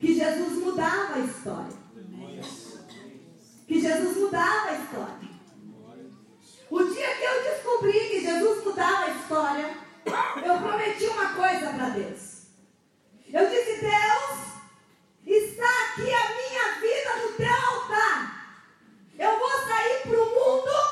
que 0.00 0.14
Jesus 0.14 0.52
mudava 0.54 1.14
a 1.14 1.20
história. 1.20 1.76
Que 3.66 3.80
Jesus 3.80 4.16
mudava 4.16 4.70
a 4.70 4.78
história. 4.78 5.26
O 6.68 6.82
dia 6.82 7.16
que 7.16 7.22
eu 7.22 7.42
descobri 7.44 7.92
que 7.92 8.20
Jesus 8.20 8.64
mudava 8.64 9.06
a 9.06 9.10
história, 9.10 9.76
eu 10.44 10.58
prometi 10.58 11.06
uma 11.06 11.34
coisa 11.34 11.72
para 11.72 11.90
Deus. 11.90 12.46
Eu 13.32 13.48
disse, 13.48 13.80
Deus, 13.80 14.46
está 15.26 15.64
aqui 15.64 16.12
a 16.12 16.28
minha 16.34 16.80
vida 16.80 17.16
no 17.22 17.32
teu 17.36 17.54
altar. 17.54 18.64
Eu 19.18 19.38
vou 19.38 19.50
sair 19.50 20.02
para 20.02 20.22
o 20.22 20.26
mundo 20.26 20.85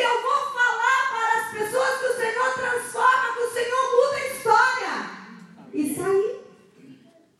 eu 0.00 0.22
vou 0.22 0.52
falar 0.52 1.08
para 1.10 1.40
as 1.40 1.50
pessoas 1.50 1.98
que 1.98 2.06
o 2.06 2.16
Senhor 2.16 2.54
transforma, 2.54 3.32
que 3.34 3.42
o 3.42 3.52
Senhor 3.52 3.96
muda 3.96 4.16
a 4.16 4.26
história. 4.28 5.18
E 5.72 5.94
saí. 5.94 6.48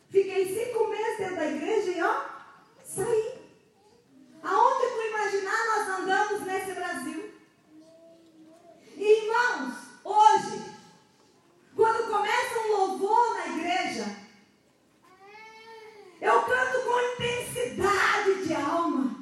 Fiquei 0.09 0.45
cinco 0.53 0.87
meses 0.87 1.17
dentro 1.17 1.35
da 1.35 1.45
igreja 1.45 1.91
e 1.91 2.01
ó, 2.01 2.21
saí. 2.83 3.39
Aonde 4.43 4.87
tu 4.87 5.01
imaginar 5.01 5.65
nós 5.65 5.99
andamos 5.99 6.41
nesse 6.45 6.71
Brasil? 6.73 7.33
E, 8.97 9.23
irmãos, 9.23 9.73
hoje, 10.03 10.75
quando 11.75 12.09
começa 12.09 12.59
um 12.59 12.77
louvor 12.77 13.35
na 13.35 13.47
igreja, 13.47 14.05
eu 16.21 16.41
canto 16.41 16.79
com 16.81 16.99
intensidade 17.13 18.45
de 18.45 18.53
alma. 18.53 19.15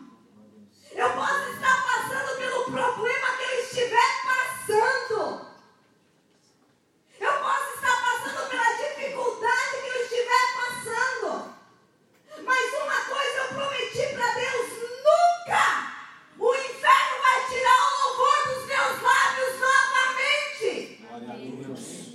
Eu 0.96 1.14
posso 1.14 1.50
estar 1.52 1.86
passando 1.86 2.38
pelo 2.38 2.64
problema 2.72 3.27
passando. 4.68 5.48
Eu 7.20 7.32
posso 7.40 7.74
estar 7.76 7.96
passando 8.02 8.50
pela 8.50 8.74
dificuldade 8.74 9.82
que 9.82 9.88
eu 9.88 10.04
estiver 10.04 10.46
passando. 10.60 11.30
Mas 12.44 12.74
uma 12.84 13.00
coisa 13.06 13.38
eu 13.38 13.48
prometi 13.48 14.04
para 14.14 14.34
Deus: 14.36 14.68
nunca 15.08 15.64
o 16.38 16.54
inferno 16.54 17.16
vai 17.22 17.48
tirar 17.48 17.80
o 17.80 17.92
louvor 18.04 18.38
dos 18.48 18.68
meus 18.68 18.96
lábios 19.02 19.54
novamente. 19.62 20.70
Glória 21.02 21.32
a 21.32 21.36
Deus. 21.38 22.08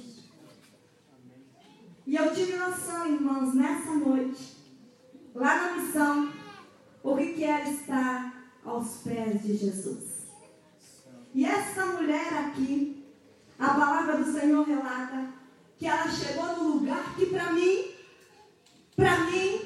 E 2.07 2.17
eu 2.17 2.35
tive 2.35 2.57
noção, 2.57 3.07
irmãos, 3.07 3.55
nessa 3.55 3.93
noite, 3.93 4.57
lá 5.35 5.57
na 5.57 5.73
missão, 5.73 6.33
o 7.03 7.17
que 7.17 7.43
era 7.43 7.71
estar 7.71 8.53
aos 8.65 8.99
pés 8.99 9.43
de 9.43 9.57
Jesus. 9.57 10.12
E 11.35 11.45
essa 11.47 11.87
mulher 11.87 12.33
aqui, 12.35 13.07
a 13.59 13.69
palavra 13.69 14.19
do 14.19 14.33
Senhor 14.33 14.67
relata 14.67 15.33
que 15.79 15.87
ela 15.87 16.09
chegou 16.11 16.57
no 16.57 16.75
lugar 16.75 17.15
que 17.17 17.27
para 17.27 17.53
mim, 17.53 17.95
para 18.95 19.19
mim, 19.21 19.63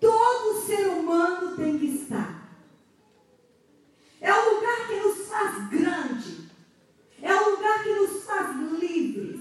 todo 0.00 0.60
ser 0.66 0.88
humano 0.88 1.56
tem 1.56 1.78
que 1.78 1.86
estar. 1.86 2.48
É 4.20 4.32
o 4.32 4.54
lugar 4.54 4.86
que 4.86 4.96
nos 4.96 5.28
faz 5.28 5.68
grande. 5.70 6.50
É 7.22 7.34
o 7.34 7.50
lugar 7.50 7.82
que 7.82 7.94
nos 7.94 8.24
faz 8.24 8.56
livres. 8.78 9.40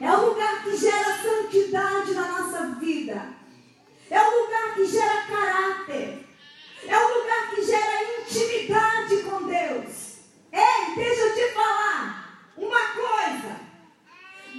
É 0.00 0.12
o 0.12 0.26
lugar 0.26 0.64
que 0.64 0.76
gera 0.76 1.22
santidade 1.22 2.12
na 2.12 2.28
nossa 2.28 2.66
vida. 2.74 3.34
É 4.10 4.20
o 4.20 4.42
lugar 4.42 4.74
que 4.74 4.84
gera 4.84 5.26
caráter. 5.26 6.25
É 6.88 6.98
o 6.98 7.18
lugar 7.18 7.50
que 7.50 7.62
gera 7.62 8.20
intimidade 8.20 9.16
com 9.22 9.42
Deus. 9.46 10.16
Ei, 10.52 10.94
deixa 10.94 11.20
eu 11.22 11.34
te 11.34 11.52
falar 11.52 12.50
uma 12.56 12.88
coisa. 12.88 13.60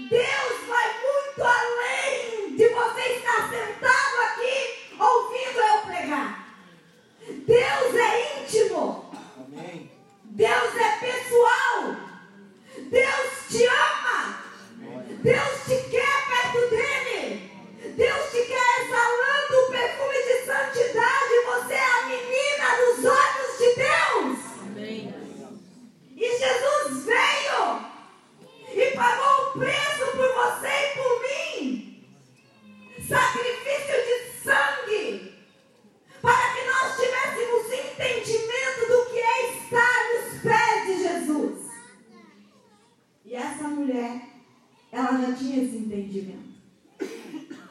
Deus 0.10 0.68
vai 0.68 1.02
muito 1.02 1.44
além 1.44 2.56
de 2.56 2.68
você 2.70 3.02
estar 3.14 3.50
sentado 3.50 4.22
aqui 4.26 4.94
ouvindo 5.00 5.60
eu 5.60 5.82
pregar. 5.82 6.48
Deus 7.28 7.96
é 7.96 8.42
íntimo. 8.42 9.12
Amém. 9.38 9.92
Deus 10.24 10.76
é 10.76 10.98
pessoal. 10.98 11.96
Deus 12.78 13.48
te 13.50 13.66
ama. 13.66 14.44
Deus 15.24 15.64
te 15.66 15.90
quer 15.90 16.28
perto 16.28 16.70
dele. 16.70 17.52
Deus 17.96 18.32
te 18.32 18.46
quer 18.46 18.86
exalando 18.86 19.58
o 19.58 19.72
perfume 19.72 20.24
de 20.24 20.46
santidade. 20.46 21.46
Você 21.46 21.74
é 21.74 21.86
a 21.86 22.06
menina 22.06 22.76
dos 22.78 23.06
olhos 23.06 23.58
de 23.58 23.76
Deus. 23.76 24.38
E 26.16 26.38
Jesus 26.38 27.06
veio 27.06 27.82
e 28.74 28.92
pagou 28.96 29.47
o 29.47 29.47
preço 29.58 30.06
por 30.12 30.28
você 30.34 30.68
e 30.68 30.96
por 30.96 31.62
mim. 31.62 32.06
Sacrifício 33.08 33.98
de 34.06 34.44
sangue. 34.44 35.34
Para 36.22 36.54
que 36.54 36.66
nós 36.66 36.96
tivéssemos 36.96 37.66
entendimento 37.66 38.88
do 38.88 39.10
que 39.12 39.18
é 39.18 39.58
estar 39.58 40.00
nos 40.14 40.42
pés 40.42 40.86
de 40.86 41.04
Jesus. 41.04 41.72
E 43.26 43.36
essa 43.36 43.68
mulher, 43.68 44.22
ela 44.92 45.18
já 45.22 45.34
tinha 45.36 45.64
esse 45.64 45.78
entendimento. 45.78 46.48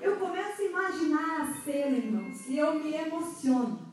Eu 0.00 0.16
começo 0.16 0.62
a 0.62 0.64
imaginar 0.64 1.40
a 1.40 1.64
cena, 1.64 1.96
irmãos, 1.96 2.46
e 2.46 2.58
eu 2.58 2.74
me 2.74 2.94
emociono. 2.94 3.86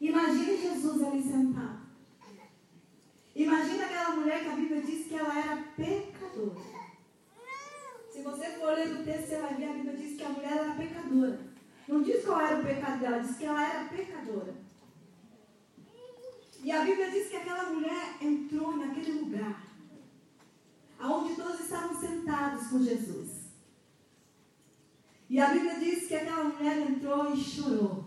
Imagine 0.00 0.56
Jesus 0.56 1.02
ali 1.02 1.22
sentado. 1.22 1.75
Imagina 3.36 3.84
aquela 3.84 4.16
mulher 4.16 4.42
que 4.42 4.48
a 4.48 4.56
Bíblia 4.56 4.80
diz 4.80 5.06
que 5.06 5.14
ela 5.14 5.38
era 5.38 5.56
pecadora. 5.76 6.60
Se 8.10 8.22
você 8.22 8.46
for 8.52 8.72
ler 8.72 8.92
o 8.94 9.04
texto, 9.04 9.28
você 9.28 9.36
vai 9.36 9.54
ver 9.54 9.68
a 9.68 9.72
Bíblia 9.74 9.96
diz 9.96 10.16
que 10.16 10.24
a 10.24 10.28
mulher 10.30 10.52
era 10.52 10.74
pecadora. 10.74 11.40
Não 11.86 12.02
diz 12.02 12.24
qual 12.24 12.40
era 12.40 12.58
o 12.58 12.64
pecado 12.64 12.98
dela, 12.98 13.18
diz 13.18 13.36
que 13.36 13.44
ela 13.44 13.62
era 13.62 13.88
pecadora. 13.90 14.54
E 16.64 16.72
a 16.72 16.82
Bíblia 16.82 17.10
diz 17.10 17.28
que 17.28 17.36
aquela 17.36 17.70
mulher 17.70 18.16
entrou 18.22 18.74
naquele 18.74 19.20
lugar, 19.20 19.66
aonde 20.98 21.36
todos 21.36 21.60
estavam 21.60 21.94
sentados 21.94 22.68
com 22.68 22.82
Jesus. 22.82 23.50
E 25.28 25.38
a 25.38 25.50
Bíblia 25.50 25.78
diz 25.78 26.08
que 26.08 26.14
aquela 26.14 26.44
mulher 26.44 26.90
entrou 26.90 27.34
e 27.34 27.36
chorou. 27.36 28.06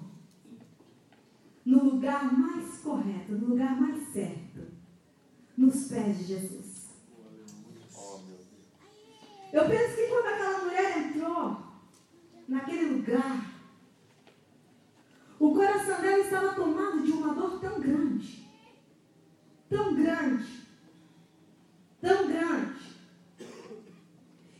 No 1.64 1.84
lugar 1.84 2.34
mais 2.36 2.80
correto, 2.80 3.34
no 3.34 3.50
lugar 3.50 3.80
mais 3.80 4.12
certo, 4.12 4.49
nos 5.70 5.88
pés 5.88 6.18
de 6.18 6.24
Jesus. 6.26 6.90
Eu 9.54 9.68
penso 9.68 9.96
que 9.96 10.08
quando 10.08 10.26
aquela 10.26 10.64
mulher 10.64 10.98
entrou 10.98 11.58
naquele 12.48 12.86
lugar, 12.96 13.54
o 15.40 15.54
coração 15.54 16.02
dela 16.02 16.20
estava 16.20 16.54
tomado 16.56 17.04
de 17.04 17.12
uma 17.12 17.34
dor 17.36 17.60
tão 17.60 17.80
grande, 17.80 18.48
tão 19.70 19.96
grande, 19.96 20.68
tão 22.02 22.28
grande, 22.28 22.80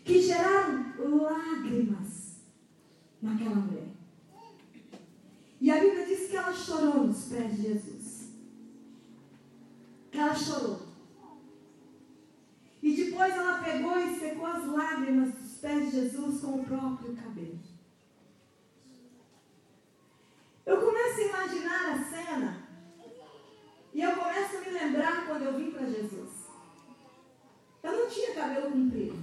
que 0.06 0.22
geraram 0.22 1.24
lágrimas 1.24 2.42
naquela 3.22 3.56
mulher. 3.56 3.90
E 5.60 5.72
a 5.72 5.80
Bíblia 5.80 6.06
diz 6.06 6.30
que 6.30 6.38
ela 6.38 6.54
chorou 6.54 7.08
nos 7.08 7.26
pés 7.26 7.56
de 7.56 7.62
Jesus. 7.64 8.30
Que 10.10 10.18
ela 10.18 10.34
chorou. 10.34 10.89
E 12.90 12.96
depois 12.96 13.32
ela 13.32 13.62
pegou 13.62 14.00
e 14.00 14.20
secou 14.20 14.48
as 14.48 14.66
lágrimas 14.66 15.32
dos 15.32 15.60
pés 15.60 15.92
de 15.92 15.92
Jesus 15.92 16.42
com 16.42 16.56
o 16.56 16.66
próprio 16.66 17.16
cabelo. 17.16 17.60
Eu 20.66 20.82
começo 20.82 21.20
a 21.20 21.24
imaginar 21.24 21.92
a 21.92 22.04
cena 22.04 22.68
e 23.94 24.02
eu 24.02 24.12
começo 24.16 24.58
a 24.58 24.62
me 24.62 24.70
lembrar 24.72 25.28
quando 25.28 25.44
eu 25.44 25.56
vim 25.56 25.70
para 25.70 25.86
Jesus. 25.86 26.48
Eu 27.84 27.92
não 27.92 28.10
tinha 28.10 28.34
cabelo 28.34 28.72
comprido, 28.72 29.16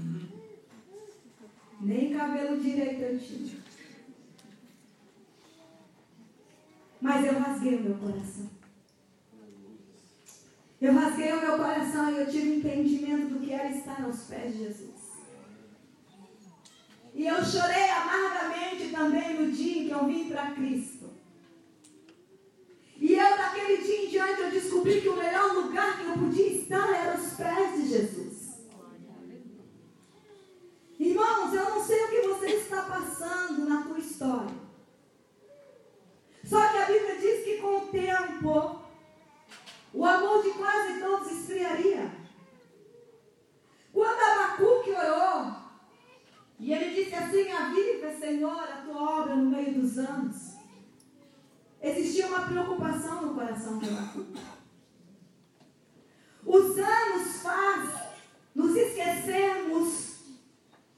nem 1.81 2.17
cabelo 2.17 2.61
direito 2.61 3.03
eu 3.03 3.19
tinha. 3.19 3.57
Mas 7.01 7.27
eu 7.27 7.37
rasguei 7.37 7.75
o 7.75 7.83
meu 7.83 7.99
coração. 7.99 8.56
Eu 10.81 10.93
rasguei 10.93 11.33
o 11.33 11.41
meu 11.41 11.57
coração 11.57 12.11
e 12.11 12.19
eu 12.19 12.27
tive 12.27 12.57
entendimento 12.57 13.35
do 13.35 13.41
que 13.41 13.53
era 13.53 13.71
estar 13.71 14.03
aos 14.05 14.25
pés 14.25 14.53
de 14.53 14.65
Jesus. 14.65 15.07
E 17.15 17.27
eu 17.27 17.43
chorei 17.43 17.89
amargamente 17.89 18.91
também 18.91 19.41
no 19.41 19.51
dia 19.51 19.83
em 19.83 19.87
que 19.87 19.95
eu 19.95 20.07
vim 20.07 20.29
para 20.29 20.51
Cristo. 20.51 21.11
E 22.99 23.15
eu, 23.15 23.37
daquele 23.39 23.79
dia 23.79 24.05
em 24.05 24.09
diante, 24.09 24.41
eu 24.41 24.51
descobri 24.51 25.01
que 25.01 25.09
o 25.09 25.17
melhor 25.17 25.55
lugar 25.55 25.99
que 25.99 26.05
eu 26.07 26.13
podia 26.13 26.49
estar 26.49 26.89
era 26.91 27.13
aos 27.13 27.33
pés 27.33 27.83
de 27.83 27.89
Jesus. 27.89 28.37
Irmãos, 30.99 31.55
eu 31.55 31.71
não 31.71 31.85
sei 31.85 32.05
o 32.05 32.09
que 32.09 32.29
você 32.29 32.47
está 32.47 32.83
passando 32.83 33.67
na 33.67 33.83
tua 33.83 33.99
história. 33.99 34.55
Só 36.45 36.69
que 36.69 36.77
a 36.77 36.87
Bíblia 36.87 37.17
diz 37.19 37.45
que 37.45 37.59
com 37.59 37.77
o 37.79 37.87
tempo, 37.89 38.86
o 39.97 40.05
amor 40.05 40.43
de 40.43 40.51
quase 40.51 41.01
todos 41.01 41.33
esfriaria. 41.33 42.13
Quando 43.91 44.21
Abacuque 44.21 44.91
orou, 44.91 45.57
e 46.61 46.73
ele 46.73 46.95
disse 46.95 47.15
assim: 47.15 47.51
Aviva, 47.51 48.15
Senhor, 48.15 48.61
a 48.61 48.83
tua 48.83 49.21
obra 49.23 49.37
no 49.37 49.51
meio 49.51 49.81
dos 49.81 49.97
anos. 49.97 50.57
Existia 51.81 52.27
uma 52.27 52.43
preocupação 52.43 53.23
no 53.23 53.35
coração 53.35 53.79
de 53.79 53.89
Abacuque. 53.89 54.41
Os 56.45 56.79
anos 56.79 57.41
faz 57.41 57.91
nos 58.55 58.77
esquecermos 58.77 60.19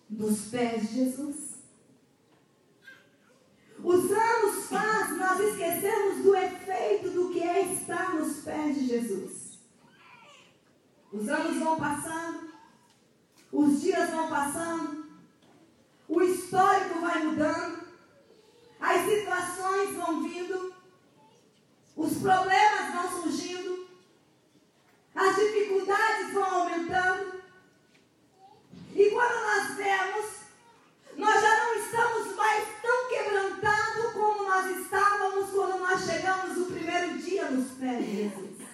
dos 0.09 0.51
pés 0.51 0.89
de 0.89 0.95
Jesus. 0.95 1.48
Os 3.83 4.11
anos 4.11 4.67
faz 4.67 5.17
nós 5.17 5.41
esquecermos 5.41 6.25
do 6.25 6.35
efeito 6.35 7.11
do 7.11 7.31
que 7.31 7.41
é 7.41 7.73
estar 7.73 8.15
nos 8.15 8.39
pés 8.39 8.75
de 8.75 8.87
Jesus. 8.87 9.59
Os 11.13 11.29
anos 11.29 11.57
vão 11.59 11.79
passando, 11.79 12.53
os 13.53 13.81
dias 13.81 14.11
vão 14.11 14.29
passando, 14.29 15.07
o 16.09 16.23
histórico 16.23 17.01
vai 17.01 17.23
mudando, 17.23 17.87
as 18.81 19.09
situações 19.09 19.97
vão 19.97 20.23
vindo, 20.23 20.75
os 21.97 22.19
problemas 22.19 22.93
vão 22.93 23.23
surgindo, 23.23 23.89
as 25.15 25.37
dificuldades 25.37 26.33
vão 26.33 26.45
aumentando. 26.45 27.43
E 28.95 29.11
quando 29.11 29.43
nós 29.43 29.77
vemos, 29.77 30.38
nós 31.19 31.41
já 31.43 31.65
não 31.65 31.75
estamos 31.75 32.37
mais 32.37 32.65
tão 32.81 33.09
quebrantados 33.09 34.13
como 34.13 34.45
nós 34.45 34.67
estávamos 34.79 35.51
quando 35.51 35.81
nós 35.81 36.05
chegamos 36.05 36.57
no 36.57 36.67
primeiro 36.67 37.19
dia 37.19 37.51
nos 37.51 37.73
pés 37.73 38.05
de 38.07 38.17
Jesus. 38.17 38.69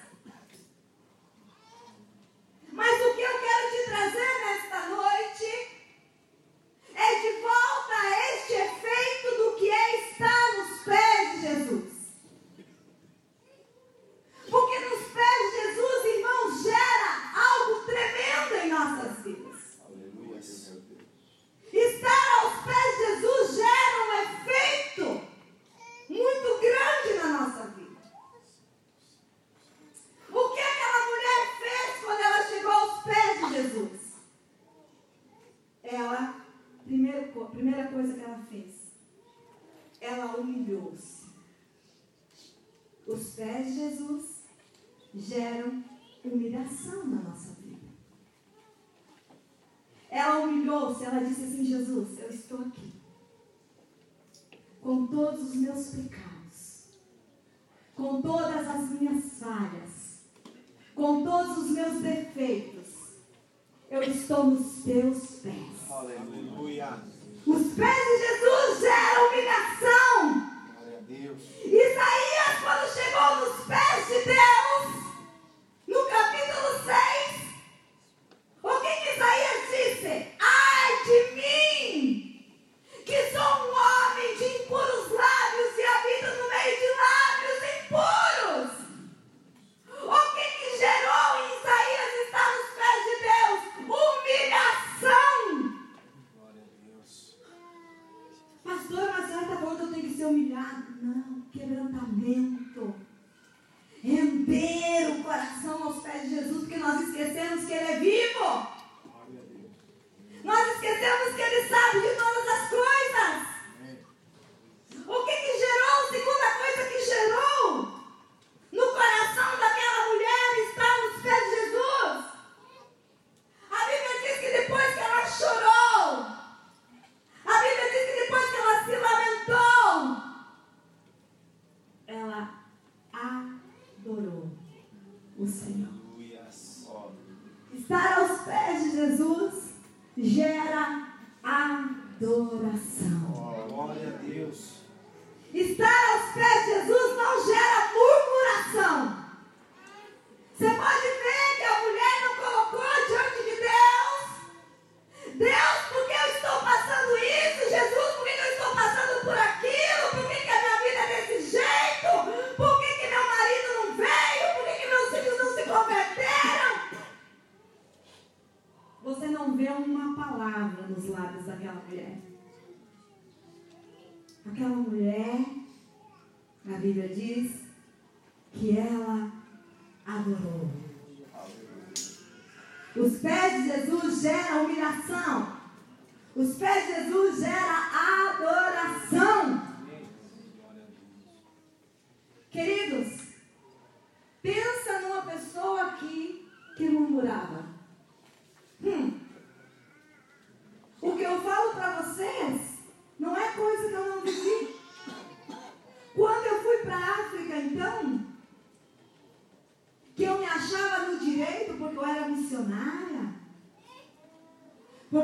Mas 2.70 3.07
o 3.07 3.14
que 3.14 3.22
eu 3.22 3.38
quero 3.40 3.70
te 3.70 3.84
trazer 3.84 4.45
nesta 4.45 4.88
noite 4.88 5.68
é 6.95 7.20
de 7.20 7.40
volta 7.40 7.95
a 7.95 8.34
este 8.34 8.53
efeito 8.53 9.36
do 9.38 9.57
que 9.57 9.70
é 9.70 10.11
estar 10.11 10.53
nos 10.59 10.80
pés 10.80 11.32
de 11.32 11.40
Jesus. 11.40 11.92
Porque 14.51 14.78
nos 14.80 15.01
pés 15.12 15.51
de 15.51 15.62
Jesus, 15.62 15.93
Estar 21.76 22.40
aos 22.40 22.64
pés 22.64 22.98
de 22.98 23.04
Jesus 23.04 23.56
gera 23.56 23.96
um 24.06 24.12
efeito 24.22 25.26
muito 26.08 26.60
grande 26.60 27.18
na 27.18 27.40
nossa 27.40 27.66
vida. 27.70 27.96
O 30.30 30.48
que 30.50 30.60
aquela 30.60 31.06
mulher 31.08 31.58
fez 31.58 32.04
quando 32.04 32.20
ela 32.20 32.46
chegou 32.46 32.70
aos 32.70 33.02
pés 33.02 33.40
de 33.40 33.54
Jesus? 33.54 34.00
Ela, 35.82 36.46
primeira, 36.84 37.32
primeira 37.50 37.88
coisa 37.88 38.14
que 38.14 38.22
ela 38.22 38.46
fez, 38.48 38.74
ela 40.00 40.36
humilhou-se. 40.36 41.24
Os 43.04 43.34
pés 43.34 43.66
de 43.66 43.74
Jesus 43.74 44.44
geram 45.12 45.82
humilhação 46.24 47.04
na 47.06 47.22
nossa 47.22 47.48
vida. 47.48 47.53
Ela 50.14 50.44
humilhou-se, 50.44 51.04
ela 51.04 51.24
disse 51.24 51.42
assim: 51.42 51.64
Jesus, 51.64 52.20
eu 52.20 52.30
estou 52.30 52.60
aqui, 52.60 52.92
com 54.80 55.08
todos 55.08 55.42
os 55.42 55.56
meus 55.56 55.88
pecados, 55.88 56.84
com 57.96 58.22
todas 58.22 58.68
as 58.68 58.90
minhas 58.90 59.40
falhas, 59.40 60.20
com 60.94 61.24
todos 61.24 61.58
os 61.58 61.70
meus 61.70 62.00
defeitos, 62.00 62.90
eu 63.90 64.04
estou 64.04 64.44
nos 64.44 64.84
teus 64.84 65.40
pés. 65.40 65.90
Aleluia. 65.90 67.02
Os 67.44 67.72
pés 67.74 68.04
de 68.04 68.18
Jesus 68.18 68.34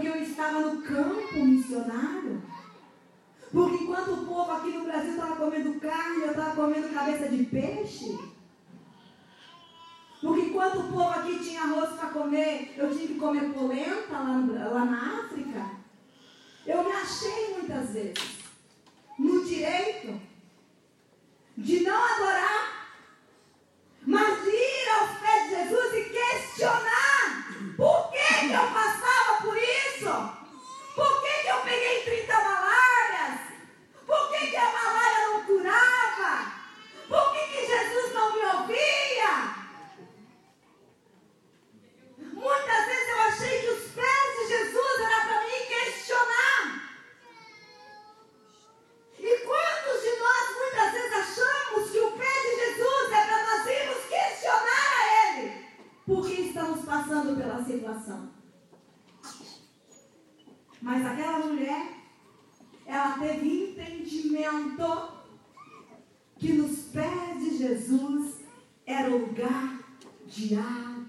Porque 0.00 0.16
eu 0.16 0.22
estava 0.22 0.60
no 0.60 0.80
campo 0.80 1.44
missionário. 1.44 2.19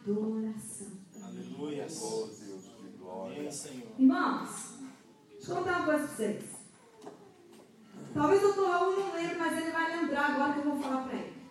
adoração. 0.02 0.88
Aleluia. 1.24 1.88
Oh, 2.02 2.26
Deus 2.26 2.64
de 2.64 2.98
glória. 2.98 3.50
Irmãos, 4.00 4.80
deixa 5.32 5.52
eu 5.52 5.56
contar 5.56 5.78
uma 5.78 5.86
coisa 5.86 6.08
para 6.08 6.16
vocês. 6.16 6.44
Talvez 8.14 8.44
o 8.44 8.48
doutor 8.48 8.70
Raul 8.70 9.00
não 9.00 9.14
lembre, 9.14 9.38
mas 9.38 9.58
ele 9.58 9.72
vai 9.72 9.98
lembrar 9.98 10.32
agora 10.32 10.54
que 10.54 10.60
eu 10.60 10.64
vou 10.64 10.82
falar 10.82 11.04
para 11.04 11.18
ele. 11.18 11.42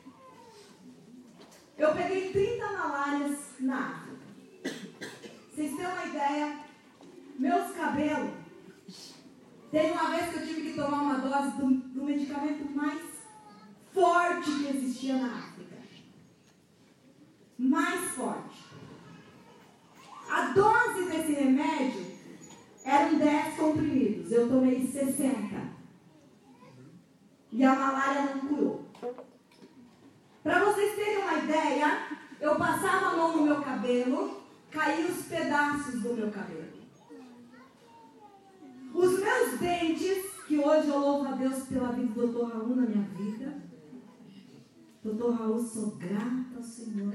Eu 1.78 1.94
peguei 1.94 2.32
30 2.32 2.66
malárias 2.72 3.38
na 3.60 3.88
África. 3.88 4.20
Vocês 5.54 5.76
têm 5.76 5.86
uma 5.86 6.04
ideia? 6.06 6.60
Meus 7.38 7.72
cabelos. 7.72 8.30
Teve 9.70 9.92
uma 9.92 10.10
vez 10.10 10.30
que 10.30 10.36
eu 10.36 10.46
tive 10.46 10.62
que 10.62 10.76
tomar 10.76 11.02
uma 11.02 11.18
dose 11.18 11.56
do, 11.56 11.70
do 11.70 12.04
medicamento 12.04 12.70
mais 12.74 13.00
forte 13.94 14.50
que 14.50 14.76
existia 14.76 15.16
na 15.16 15.38
África 15.38 15.69
mais 17.60 18.00
forte. 18.12 18.64
A 20.30 20.52
dose 20.52 21.10
desse 21.10 21.32
remédio 21.32 22.06
eram 22.84 23.18
10 23.18 23.56
comprimidos. 23.56 24.32
Eu 24.32 24.48
tomei 24.48 24.86
60. 24.86 25.70
E 27.52 27.64
a 27.64 27.74
malária 27.74 28.34
não 28.34 28.48
curou. 28.48 28.86
Para 30.42 30.64
vocês 30.64 30.94
terem 30.94 31.18
uma 31.18 31.34
ideia, 31.34 32.06
eu 32.40 32.56
passava 32.56 33.08
a 33.08 33.16
mão 33.16 33.36
no 33.36 33.42
meu 33.42 33.60
cabelo, 33.60 34.40
caí 34.70 35.04
os 35.04 35.26
pedaços 35.26 36.00
do 36.00 36.14
meu 36.14 36.30
cabelo. 36.30 36.70
Os 38.94 39.20
meus 39.20 39.60
dentes, 39.60 40.32
que 40.48 40.58
hoje 40.58 40.88
eu 40.88 40.98
louvo 40.98 41.28
a 41.28 41.32
Deus 41.32 41.64
pela 41.64 41.92
vida 41.92 42.14
do 42.14 42.26
Dr. 42.26 42.54
Raul 42.54 42.76
na 42.76 42.82
minha 42.82 43.04
vida, 43.10 43.69
Doutor 45.02 45.34
Raul, 45.34 45.66
sou 45.66 45.92
grata 45.92 46.56
ao 46.56 46.62
Senhor. 46.62 47.14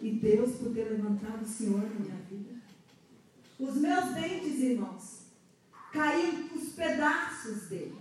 E 0.00 0.10
Deus 0.10 0.56
por 0.56 0.74
ter 0.74 0.90
levantado 0.90 1.42
o 1.42 1.48
Senhor 1.48 1.80
na 1.80 1.88
minha 1.88 2.16
vida. 2.28 2.54
Os 3.58 3.76
meus 3.76 4.14
dentes, 4.14 4.58
irmãos, 4.58 5.22
caíam 5.90 6.50
os 6.54 6.68
pedaços 6.74 7.68
deles. 7.68 7.96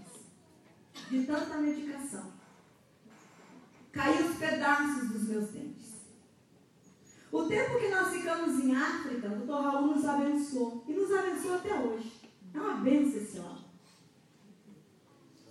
De 1.10 1.26
tanta 1.26 1.58
medicação. 1.58 2.32
Caíam 3.94 4.30
os 4.30 4.38
pedaços 4.38 5.10
dos 5.10 5.24
meus 5.30 5.50
dentes. 5.52 5.92
O 7.32 7.44
tempo 7.44 7.80
que 7.80 7.88
nós 7.88 8.14
ficamos 8.14 8.60
em 8.60 8.76
África, 8.76 9.28
o 9.28 9.38
doutor 9.38 9.62
Raul 9.62 9.96
nos 9.96 10.06
abençoou. 10.06 10.84
E 10.86 10.92
nos 10.92 11.12
abençoa 11.14 11.56
até 11.58 11.74
hoje. 11.80 12.12
É 12.54 12.60
uma 12.60 12.76
bênção 12.76 13.22
esse 13.22 13.40
homem. 13.40 13.66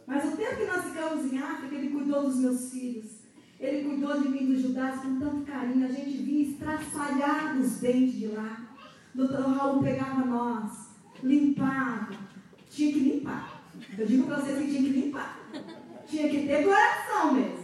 Mas 0.06 0.30
o 0.30 0.36
tempo 0.36 0.56
que 0.56 0.66
nós 0.66 0.84
ficamos 0.84 1.32
em 1.32 1.38
África, 1.38 1.74
ele 1.74 1.90
cuidou 1.90 2.24
dos 2.24 2.36
meus 2.36 2.70
filhos. 2.70 3.19
Ele 3.60 3.84
cuidou 3.84 4.18
de 4.18 4.28
mim 4.30 4.46
dos 4.46 4.62
Judas 4.62 5.00
com 5.00 5.20
tanto 5.20 5.42
carinho. 5.42 5.84
A 5.84 5.92
gente 5.92 6.16
vinha 6.22 6.48
estraçalhar 6.48 7.58
os 7.58 7.76
dentes 7.76 8.18
de 8.18 8.28
lá. 8.28 8.68
Doutor 9.14 9.42
Raul 9.42 9.82
pegava 9.82 10.24
nós, 10.24 10.88
limpava. 11.22 12.08
Tinha 12.70 12.92
que 12.92 13.00
limpar. 13.00 13.60
Eu 13.98 14.06
digo 14.06 14.26
para 14.26 14.36
vocês 14.36 14.58
que 14.58 14.70
tinha 14.70 14.82
que 14.82 15.00
limpar. 15.00 15.38
Tinha 16.08 16.28
que 16.30 16.46
ter 16.46 16.64
coração 16.64 17.34
mesmo. 17.34 17.60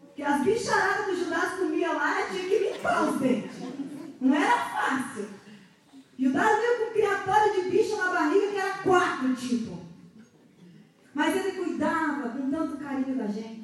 Porque 0.00 0.22
as 0.22 0.42
bicharadas 0.42 1.06
do 1.06 1.24
Judas 1.24 1.50
comia 1.60 1.92
lá, 1.92 2.26
tinha 2.28 2.48
que 2.48 2.58
limpar 2.58 3.08
os 3.08 3.20
dentes. 3.20 3.56
Não 4.20 4.34
era 4.34 4.58
fácil. 4.58 5.28
Judas 6.18 6.58
veio 6.58 6.78
com 6.78 6.90
um 6.90 6.92
criatório 6.92 7.54
de 7.54 7.70
bicho 7.70 7.96
na 7.96 8.10
barriga 8.10 8.48
que 8.48 8.56
era 8.56 8.78
quatro 8.78 9.36
tipos. 9.36 9.78
Mas 11.14 11.36
ele 11.36 11.52
cuidava 11.52 12.30
com 12.30 12.50
tanto 12.50 12.76
carinho 12.78 13.16
da 13.16 13.28
gente. 13.28 13.57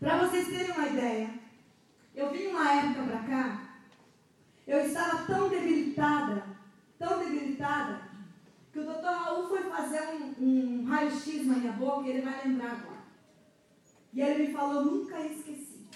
Para 0.00 0.24
vocês 0.24 0.46
terem 0.46 0.70
uma 0.70 0.86
ideia, 0.86 1.30
eu 2.14 2.30
vim 2.30 2.46
uma 2.48 2.72
época 2.72 3.02
para 3.02 3.22
cá, 3.24 3.68
eu 4.66 4.80
estava 4.80 5.26
tão 5.26 5.48
debilitada, 5.48 6.44
tão 6.98 7.18
debilitada, 7.18 8.02
que 8.72 8.78
o 8.78 8.84
doutor 8.84 9.10
Raul 9.10 9.48
foi 9.48 9.62
fazer 9.64 10.02
um, 10.08 10.34
um 10.38 10.84
raio-x 10.84 11.46
na 11.46 11.56
minha 11.56 11.72
boca 11.72 12.06
e 12.06 12.10
ele 12.10 12.22
vai 12.22 12.46
lembrar 12.46 12.72
agora. 12.72 13.02
E 14.12 14.22
ele 14.22 14.46
me 14.46 14.52
falou, 14.52 14.84
nunca 14.84 15.20
esqueci. 15.20 15.88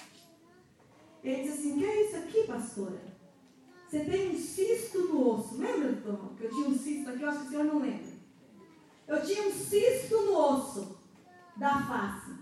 Ele 1.23 1.43
disse 1.43 1.59
assim, 1.59 1.79
que 1.79 1.85
é 1.85 2.07
isso 2.07 2.17
aqui, 2.17 2.47
pastora? 2.47 3.01
Você 3.89 4.05
tem 4.05 4.31
um 4.31 4.39
cisto 4.39 4.99
no 4.99 5.29
osso. 5.29 5.59
Lembra, 5.59 5.93
doutor 5.93 6.35
que 6.37 6.45
eu 6.45 6.51
tinha 6.51 6.69
um 6.69 6.79
cisto 6.79 7.11
aqui? 7.11 7.23
Eu 7.23 7.29
acho 7.29 7.41
que 7.41 7.47
o 7.47 7.51
senhor 7.51 7.65
não 7.65 7.79
lembra. 7.79 8.13
Eu 9.07 9.23
tinha 9.25 9.47
um 9.47 9.53
cisto 9.53 10.21
no 10.23 10.37
osso 10.37 10.99
da 11.57 11.79
face. 11.83 12.42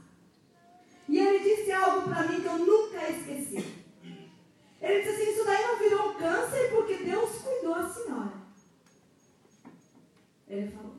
E 1.11 1.19
ele 1.19 1.41
disse 1.41 1.73
algo 1.73 2.09
para 2.09 2.29
mim 2.29 2.41
que 2.41 2.47
eu 2.47 2.59
nunca 2.59 3.11
esqueci. 3.11 3.57
Ele 4.81 5.03
disse 5.03 5.09
assim: 5.11 5.33
Isso 5.33 5.45
daí 5.45 5.67
não 5.67 5.77
virou 5.77 6.15
câncer 6.15 6.71
porque 6.71 6.99
Deus 6.99 7.31
cuidou 7.43 7.75
a 7.75 7.91
senhora. 7.91 8.33
Ele 10.47 10.71
falou. 10.71 10.95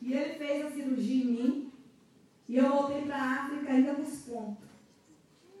E 0.00 0.12
ele 0.12 0.34
fez 0.34 0.64
a 0.64 0.70
cirurgia 0.70 1.24
em 1.24 1.26
mim. 1.26 1.72
E 2.48 2.56
eu 2.56 2.70
voltei 2.70 3.02
para 3.02 3.16
a 3.16 3.44
África 3.46 3.68
ainda 3.68 3.92
nos 3.94 4.20
pontos. 4.20 4.68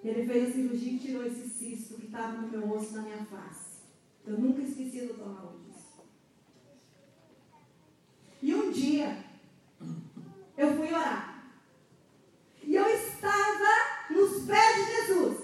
Ele 0.04 0.24
fez 0.24 0.48
a 0.48 0.52
cirurgia 0.52 0.92
e 0.92 0.98
tirou 1.00 1.26
esse 1.26 1.48
cisto 1.48 1.96
que 1.96 2.06
estava 2.06 2.40
no 2.40 2.48
meu 2.48 2.70
osso, 2.70 2.94
na 2.94 3.02
minha 3.02 3.24
face. 3.24 3.80
Eu 4.24 4.38
nunca 4.38 4.62
esqueci 4.62 5.00
do 5.00 5.14
Dr. 5.14 5.24
Raul 5.24 5.58
disso. 5.58 6.04
E 8.40 8.54
um 8.54 8.70
dia, 8.70 9.25
eu 10.56 10.76
fui 10.76 10.92
orar. 10.92 11.44
E 12.62 12.74
eu 12.74 12.88
estava 12.88 13.74
nos 14.10 14.44
pés 14.46 14.74
de 14.76 14.96
Jesus, 14.96 15.38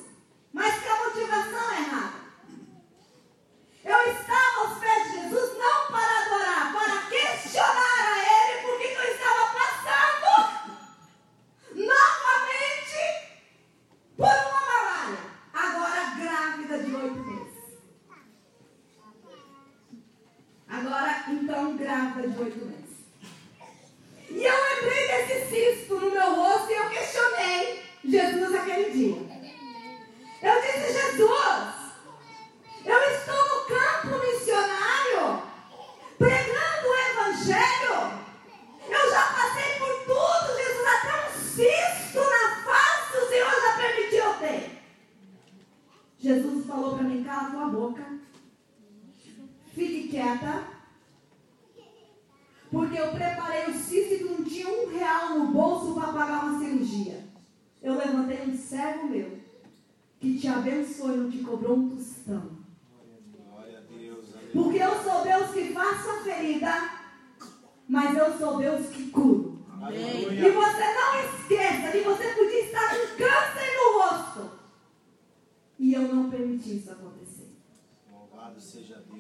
mas 0.52 0.82
com 0.82 0.92
a 0.92 1.04
motivação 1.04 1.72
errada. 1.72 2.22
Eu 3.84 4.12
estava 4.12 4.60
aos 4.60 4.78
pés 4.78 5.04
de 5.04 5.20
Jesus 5.20 5.58
não 5.58 5.86
para 5.90 6.26
adorar, 6.26 6.72
para 6.72 7.10
questionar 7.10 8.12
a 8.12 8.18
Ele 8.18 8.62
por 8.62 8.78
que 8.78 8.86
eu 8.86 9.12
estava 9.12 9.52
passando 9.58 10.32
novamente 11.74 13.02
por 14.16 14.26
uma 14.26 14.60
malária, 14.60 15.18
agora 15.52 16.14
grávida 16.16 16.78
de 16.78 16.94
oito 16.94 17.18
meses. 17.18 17.52
Agora, 20.68 21.24
então, 21.28 21.76
grávida 21.76 22.28
de 22.28 22.40
oito 22.40 22.64
meses. 22.64 22.81
E 24.34 24.44
eu 24.44 24.54
lembrei 24.64 25.06
desse 25.08 25.46
cisto 25.50 25.94
no 26.00 26.10
meu 26.10 26.34
rosto 26.34 26.70
e 26.70 26.74
eu 26.74 26.88
questionei 26.88 27.82
Jesus 28.02 28.54
aquele 28.54 28.90
dia. 28.90 29.32
Eu 30.42 30.60
disse, 30.62 30.92
Jesus, 30.92 31.74
eu 32.84 32.98
estou 32.98 33.42
no 33.48 33.64
campo 33.66 34.26
missionário, 34.26 35.42
pregando 36.18 36.88
o 36.88 36.96
Evangelho. 37.10 38.22
Eu 38.88 39.10
já 39.10 39.22
passei 39.34 39.78
por 39.78 39.94
tudo, 40.06 40.56
Jesus, 40.56 40.86
até 40.86 41.28
um 41.28 41.32
cisto 41.38 42.18
na 42.18 42.64
face 42.64 43.18
o 43.18 43.28
Senhor 43.28 43.50
já 43.50 43.76
permitiu 43.76 44.24
eu 44.24 44.34
ter. 44.34 44.82
Jesus 46.18 46.66
falou 46.66 46.96
para 46.96 47.04
mim, 47.04 47.22
cala 47.22 47.50
tua 47.50 47.66
boca, 47.66 48.18
fique 49.74 50.08
quieta, 50.08 50.72
porque 52.72 52.98
eu 52.98 53.10
preparei 53.12 53.66
o 53.66 53.74
cisto 53.74 54.14
e 54.14 54.24
não 54.24 54.42
tinha 54.42 54.66
um 54.66 54.88
real 54.90 55.38
no 55.38 55.52
bolso 55.52 55.94
para 55.94 56.12
pagar 56.12 56.44
uma 56.46 56.58
cirurgia. 56.58 57.22
Eu 57.82 57.98
levantei 57.98 58.40
um 58.46 58.56
servo 58.56 59.08
meu, 59.08 59.38
que 60.18 60.38
te 60.38 60.48
abençoou 60.48 61.12
e 61.12 61.16
não 61.18 61.30
te 61.30 61.38
cobrou 61.38 61.76
um 61.76 61.90
tostão. 61.90 62.62
Glória 63.36 63.78
a 63.78 63.80
Deus. 63.82 64.26
Porque 64.54 64.78
eu 64.78 65.02
sou 65.02 65.22
Deus 65.22 65.50
que 65.50 65.72
faço 65.74 66.10
a 66.10 66.22
ferida, 66.22 66.90
mas 67.92 68.16
eu 68.16 68.38
sou 68.38 68.56
Deus 68.56 68.86
que 68.86 69.10
curo. 69.10 69.58
E 69.92 70.50
você 70.50 70.94
não 70.94 71.20
esqueça 71.26 71.92
que 71.92 72.00
você 72.00 72.34
podia 72.34 72.64
estar 72.64 72.88
com 72.88 73.06
câncer 73.18 73.76
no 73.76 73.98
rosto. 73.98 74.50
E 75.78 75.92
eu 75.92 76.02
não 76.02 76.30
permiti 76.30 76.78
isso 76.78 76.90
acontecer. 76.90 77.54
Louvado 78.10 78.58
seja 78.58 78.94
Deus. 78.94 79.11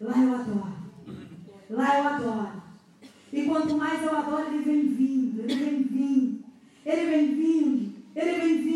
Lá 0.00 0.18
eu 0.18 0.34
adoro. 0.34 0.74
Lá 1.68 1.98
eu 1.98 2.08
adoro. 2.08 2.62
E 3.32 3.42
quanto 3.44 3.76
mais 3.76 4.02
eu 4.02 4.16
adoro, 4.16 4.46
ele 4.46 4.64
vem 4.64 4.88
vindo, 4.88 5.42
ele 5.42 5.54
vem 5.54 5.82
vindo, 5.84 6.44
ele 6.84 7.06
vem 7.06 7.34
vindo, 7.34 7.94
ele 8.16 8.40
vem 8.40 8.58
vindo. 8.58 8.69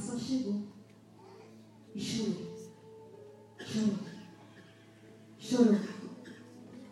informação 0.00 0.18
chegou. 0.18 0.62
E 1.94 2.00
chorou. 2.00 2.36
Chorou. 3.58 3.98
Chorou. 5.38 5.76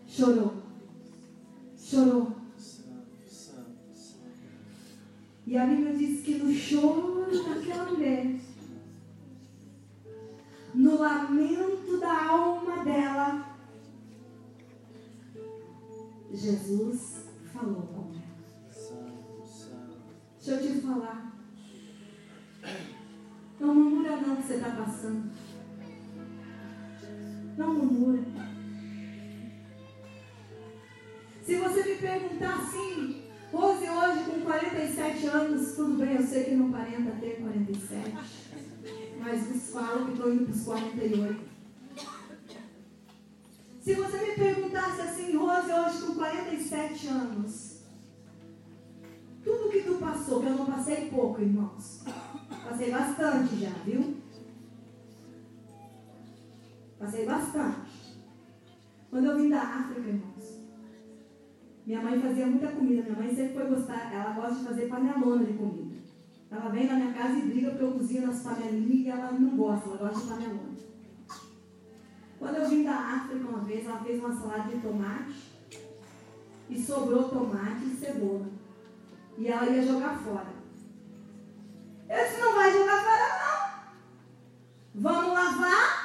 Chorou. 0.07 0.55
Chorou. 1.77 2.37
E 5.47 5.57
a 5.57 5.67
Bíblia 5.67 5.97
diz 5.97 6.23
que 6.23 6.35
no 6.35 6.53
choro 6.53 7.27
daquela 7.31 7.91
mulher, 7.91 8.39
no 10.75 10.99
lamento 10.99 11.99
da 11.99 12.29
alma 12.29 12.85
dela, 12.85 13.57
Jesus 16.31 17.08
Se 31.43 31.57
você 31.57 31.83
me 31.83 31.95
perguntar 31.97 32.57
assim, 32.57 33.23
Rose, 33.51 33.89
hoje 33.89 34.25
com 34.25 34.41
47 34.43 35.27
anos, 35.29 35.75
tudo 35.75 35.97
bem, 35.97 36.17
eu 36.17 36.23
sei 36.23 36.45
que 36.45 36.55
não 36.55 36.71
40 36.71 37.09
até 37.09 37.31
47, 37.31 38.15
mas 39.19 39.47
vos 39.47 39.71
falo 39.71 40.05
que 40.05 40.13
estou 40.13 40.35
indo 40.35 40.45
para 40.45 40.55
os 40.55 40.65
48. 40.65 41.41
Se 43.81 43.95
você 43.95 44.19
me 44.19 44.35
perguntasse 44.35 45.01
assim, 45.01 45.35
Rose, 45.35 45.73
hoje 45.73 46.07
com 46.07 46.15
47 46.17 47.07
anos, 47.07 47.79
tudo 49.43 49.71
que 49.71 49.81
tu 49.81 49.95
passou, 49.95 50.41
que 50.41 50.47
eu 50.49 50.57
não 50.57 50.67
passei 50.67 51.09
pouco, 51.09 51.41
irmãos, 51.41 52.03
passei 52.69 52.91
bastante 52.91 53.57
já, 53.57 53.71
viu? 53.87 54.18
Passei 56.99 57.25
bastante. 57.25 58.17
Quando 59.11 59.27
eu 59.27 59.37
vim 59.37 59.49
da 59.49 59.63
África, 59.63 60.01
irmãos, 60.01 60.59
minha 61.87 62.03
mãe 62.03 62.21
fazia 62.21 62.47
muita 62.47 62.69
comida. 62.69 63.03
Minha 63.03 63.17
mãe 63.17 63.35
sempre 63.35 63.55
foi 63.55 63.67
gostar, 63.69 64.13
ela 64.13 64.33
gosta 64.33 64.57
de 64.57 64.65
fazer 64.65 64.89
panelona 64.89 65.45
de 65.45 65.53
comida. 65.55 65.97
Ela 66.51 66.69
vem 66.71 66.87
na 66.87 66.95
minha 66.95 67.13
casa 67.13 67.39
e 67.39 67.43
briga 67.43 67.71
porque 67.71 67.85
eu 67.85 67.93
cozinho 67.93 68.27
nas 68.27 68.43
panelinhas 68.43 69.07
e 69.07 69.09
ela 69.09 69.33
não 69.33 69.57
gosta, 69.57 69.89
ela 69.89 69.99
gosta 69.99 70.21
de 70.21 70.27
panelona. 70.27 70.79
Quando 72.39 72.57
eu 72.57 72.69
vim 72.69 72.85
da 72.85 72.95
África 72.95 73.49
uma 73.49 73.61
vez, 73.61 73.87
ela 73.87 74.01
fez 74.01 74.19
uma 74.19 74.35
salada 74.35 74.69
de 74.69 74.81
tomate 74.81 75.53
e 76.69 76.81
sobrou 76.81 77.29
tomate 77.29 77.85
e 77.85 77.97
cebola. 77.97 78.47
E 79.37 79.49
ela 79.49 79.71
ia 79.71 79.83
jogar 79.83 80.19
fora. 80.19 80.59
Eu 82.09 82.25
disse, 82.25 82.41
não 82.41 82.55
vai 82.55 82.73
jogar 82.73 83.03
fora 83.03 83.29
não. 84.95 85.03
Vamos 85.03 85.33
lavar 85.33 85.98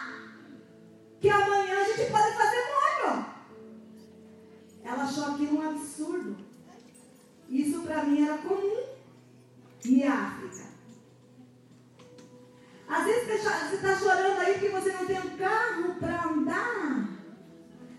que 1.23 1.29
amanhã 1.29 1.79
a 1.79 1.83
gente 1.85 2.11
pode 2.11 2.35
fazer 2.35 2.63
molho. 2.73 3.25
Ela 4.83 5.03
achou 5.03 5.23
aquilo 5.23 5.57
um 5.57 5.69
absurdo. 5.69 6.35
Isso 7.49 7.79
para 7.83 8.03
mim 8.03 8.25
era 8.25 8.39
comum. 8.39 8.83
E 9.85 10.03
África. 10.03 10.65
Às 12.89 13.05
vezes 13.05 13.23
você 13.23 13.33
está 13.35 13.87
tá 13.87 13.95
chorando 13.97 14.37
aí 14.37 14.51
porque 14.51 14.67
você 14.67 14.91
não 14.91 15.05
tem 15.05 15.17
um 15.17 15.37
carro 15.37 15.95
para 15.95 16.25
andar. 16.25 17.07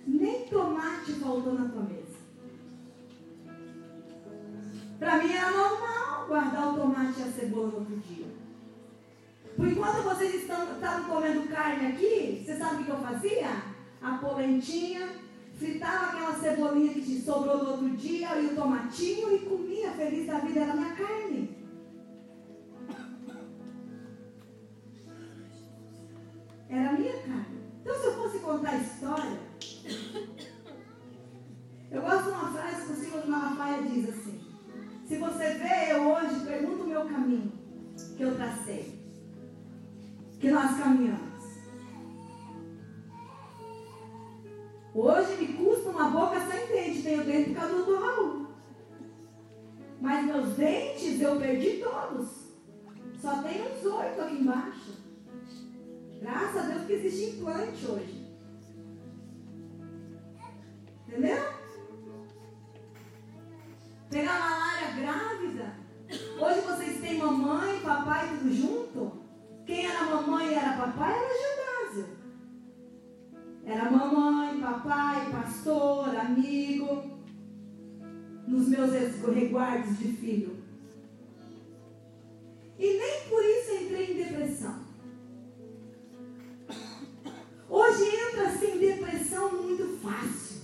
Nem 0.06 0.46
tomate 0.46 1.12
faltou 1.14 1.54
na 1.54 1.70
tua 1.70 1.82
mesa. 1.82 2.18
Para 4.98 5.22
mim 5.22 5.32
era 5.32 5.50
normal 5.50 6.26
guardar 6.26 6.74
o 6.74 6.76
tomate 6.76 7.20
e 7.20 7.22
a 7.22 7.32
cebola 7.32 7.68
no 7.68 7.78
outro 7.78 7.96
dia. 8.00 8.33
Por 9.56 9.68
enquanto 9.68 10.02
vocês 10.02 10.34
estão, 10.34 10.74
estavam 10.74 11.08
comendo 11.08 11.48
carne 11.48 11.86
aqui, 11.86 12.42
você 12.44 12.56
sabe 12.56 12.82
o 12.82 12.84
que 12.84 12.90
eu 12.90 12.98
fazia? 12.98 13.48
A 14.02 14.18
polentinha, 14.18 15.08
fritava 15.56 16.06
aquela 16.06 16.34
cebolinha 16.34 16.92
que 16.94 17.22
sobrou 17.22 17.58
do 17.58 17.70
outro 17.70 17.90
dia 17.90 18.40
e 18.40 18.46
o 18.46 18.56
tomatinho 18.56 19.34
e 19.34 19.38
comia 19.40 19.92
feliz 19.92 20.26
da 20.26 20.40
vida, 20.40 20.60
era 20.60 20.74
minha 20.74 20.94
carne. 20.94 21.56
Era 26.68 26.92
minha 26.92 27.12
carne. 27.22 27.62
Então 27.80 27.94
se 27.94 28.06
eu 28.06 28.14
fosse 28.14 28.38
contar 28.40 28.70
a 28.70 28.78
história, 28.78 29.38
eu 31.92 32.02
gosto 32.02 32.24
de 32.24 32.30
uma 32.30 32.52
frase 32.52 32.86
que 32.86 32.92
o 32.92 32.96
Senhor 32.96 33.26
Malafaia 33.28 33.82
diz 33.82 34.08
assim, 34.08 34.40
se 35.06 35.16
você 35.16 35.54
vê 35.54 35.92
eu 35.92 36.10
hoje, 36.10 36.44
pergunta 36.44 36.82
o 36.82 36.88
meu 36.88 37.04
caminho 37.04 37.52
que 38.16 38.22
eu 38.22 38.34
tracei, 38.34 39.03
que 40.44 40.50
nós 40.50 40.76
caminhamos. 40.78 41.42
Hoje 44.94 45.36
me 45.36 45.54
custa 45.54 45.88
uma 45.88 46.10
boca 46.10 46.38
sem 46.38 46.66
dente. 46.66 47.02
Tenho 47.02 47.24
dente 47.24 47.50
por 47.50 47.60
causa 47.60 47.82
do 47.82 47.98
Raul. 47.98 48.46
Mas 50.02 50.26
meus 50.26 50.50
dentes 50.50 51.18
eu 51.22 51.40
perdi 51.40 51.82
todos. 51.82 52.28
Só 53.22 53.42
tem 53.42 53.62
uns 53.62 53.84
oito 53.86 54.20
aqui 54.20 54.34
embaixo. 54.34 54.92
Graças 56.20 56.56
a 56.56 56.66
Deus 56.66 56.86
que 56.86 56.92
existe 56.92 57.36
implante 57.36 57.86
hoje. 57.86 58.28
Entendeu? 61.08 61.42
Pegar 64.10 64.38
malária 64.40 64.92
grávida. 65.00 65.76
Hoje 66.38 66.60
vocês 66.60 67.00
têm 67.00 67.16
mamãe, 67.16 67.80
papai, 67.80 68.28
tudo 68.28 68.52
junto. 68.52 69.23
Quem 69.66 69.86
era 69.86 70.04
mamãe 70.04 70.48
e 70.48 70.54
era 70.54 70.76
papai 70.76 71.12
era 71.12 71.92
Gildásio. 71.92 72.16
Era 73.64 73.90
mamãe, 73.90 74.60
papai, 74.60 75.30
pastor, 75.30 76.14
amigo. 76.14 77.18
Nos 78.46 78.68
meus 78.68 78.92
resguardos 78.92 79.98
de 79.98 80.12
filho. 80.12 80.62
E 82.78 82.98
nem 82.98 83.28
por 83.28 83.42
isso 83.42 83.72
entrei 83.72 84.12
em 84.12 84.24
depressão. 84.24 84.84
Hoje 87.68 88.04
entra-se 88.04 88.66
em 88.66 88.78
depressão 88.78 89.62
muito 89.62 89.98
fácil. 90.02 90.60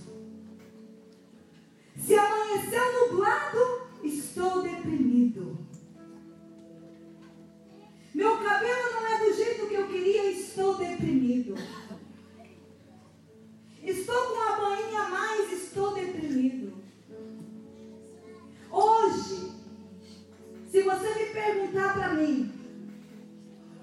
Se 1.97 2.13
amanheceu 2.13 3.09
nublado, 3.09 3.81
estou 4.03 4.61
deprimido. 4.61 5.50
Meu 8.21 8.37
cabelo 8.37 8.91
não 8.93 9.07
é 9.07 9.17
do 9.17 9.33
jeito 9.33 9.67
que 9.67 9.73
eu 9.73 9.87
queria, 9.87 10.29
estou 10.29 10.77
deprimido. 10.77 11.55
Estou 13.81 14.15
com 14.27 14.33
uma 14.35 14.57
bainha 14.57 15.01
a 15.01 15.09
mais, 15.09 15.51
estou 15.51 15.91
deprimido. 15.95 16.71
Hoje, 18.69 19.53
se 20.69 20.83
você 20.83 21.15
me 21.15 21.25
perguntar 21.33 21.95
para 21.95 22.13
mim, 22.13 22.53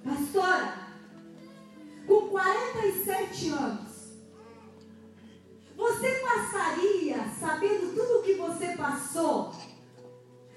pastora, 0.05 0.87
com 2.07 2.29
47 2.29 3.49
anos, 3.49 4.13
você 5.77 6.11
passaria 6.21 7.29
sabendo 7.41 7.93
tudo 7.93 8.21
o 8.21 8.23
que 8.23 8.35
você 8.35 8.69
passou? 8.77 9.53